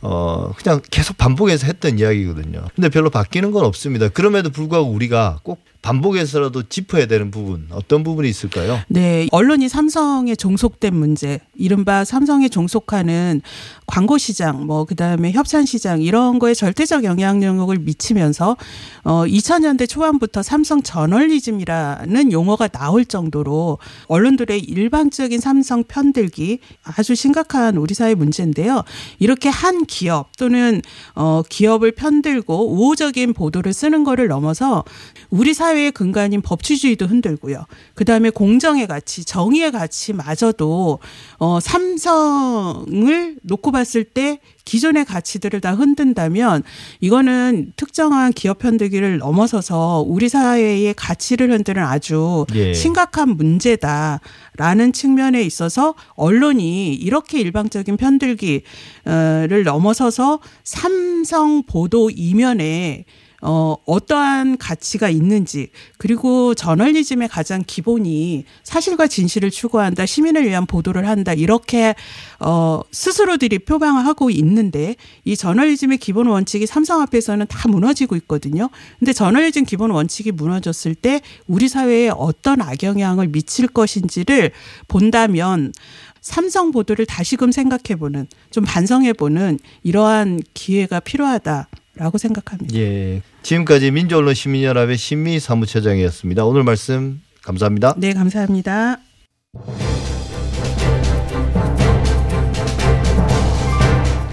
[0.00, 2.64] 어 그냥 계속 반복해서 했던 이야기거든요.
[2.74, 4.08] 근데 별로 바뀌는 건 없습니다.
[4.08, 8.80] 그럼에도 불구하고 우리가 꼭 반복해서라도 짚어야 되는 부분 어떤 부분이 있을까요?
[8.88, 9.26] 네.
[9.32, 13.42] 언론이 삼성에 종속된 문제, 이른바 삼성에 종속하는
[13.86, 18.56] 광고 시장, 뭐, 그 다음에 협찬 시장, 이런 거에 절대적 영향력을 미치면서,
[19.02, 27.94] 어, 2000년대 초반부터 삼성 저널리즘이라는 용어가 나올 정도로 언론들의 일방적인 삼성 편들기 아주 심각한 우리
[27.94, 28.84] 사회 문제인데요.
[29.18, 30.80] 이렇게 한 기업 또는,
[31.16, 34.84] 어, 기업을 편들고 우호적인 보도를 쓰는 거를 넘어서
[35.28, 37.64] 우리 사회의 근간인 법치주의도 흔들고요.
[37.94, 40.98] 그 다음에 공정의 가치, 정의의 가치마저도
[41.38, 46.62] 어, 삼성을 놓고 봤을 때 기존의 가치들을 다 흔든다면
[47.00, 52.74] 이거는 특정한 기업 편들기를 넘어서서 우리 사회의 가치를 흔드는 아주 예.
[52.74, 63.06] 심각한 문제다라는 측면에 있어서 언론이 이렇게 일방적인 편들기를 넘어서서 삼성 보도 이면에
[63.44, 71.32] 어, 어떠한 가치가 있는지, 그리고 저널리즘의 가장 기본이 사실과 진실을 추구한다, 시민을 위한 보도를 한다,
[71.32, 71.96] 이렇게,
[72.38, 78.70] 어, 스스로들이 표방하고 있는데, 이 저널리즘의 기본 원칙이 삼성 앞에서는 다 무너지고 있거든요.
[79.00, 84.52] 근데 저널리즘 기본 원칙이 무너졌을 때, 우리 사회에 어떤 악영향을 미칠 것인지를
[84.86, 85.72] 본다면,
[86.20, 92.78] 삼성 보도를 다시금 생각해보는, 좀 반성해보는 이러한 기회가 필요하다라고 생각합니다.
[92.78, 93.20] 예.
[93.42, 96.44] 지금까지 민주언론 시민연합의 신미 사무처장이었습니다.
[96.44, 97.94] 오늘 말씀 감사합니다.
[97.96, 98.98] 네, 감사합니다.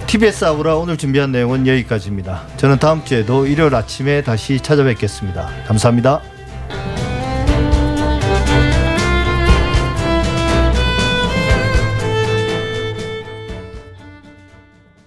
[0.06, 2.44] TBS 아우라 오늘 준비한 내용은 여기까지입니다.
[2.56, 5.48] 저는 다음 주에도 일요일 아침에 다시 찾아뵙겠습니다.
[5.66, 6.39] 감사합니다.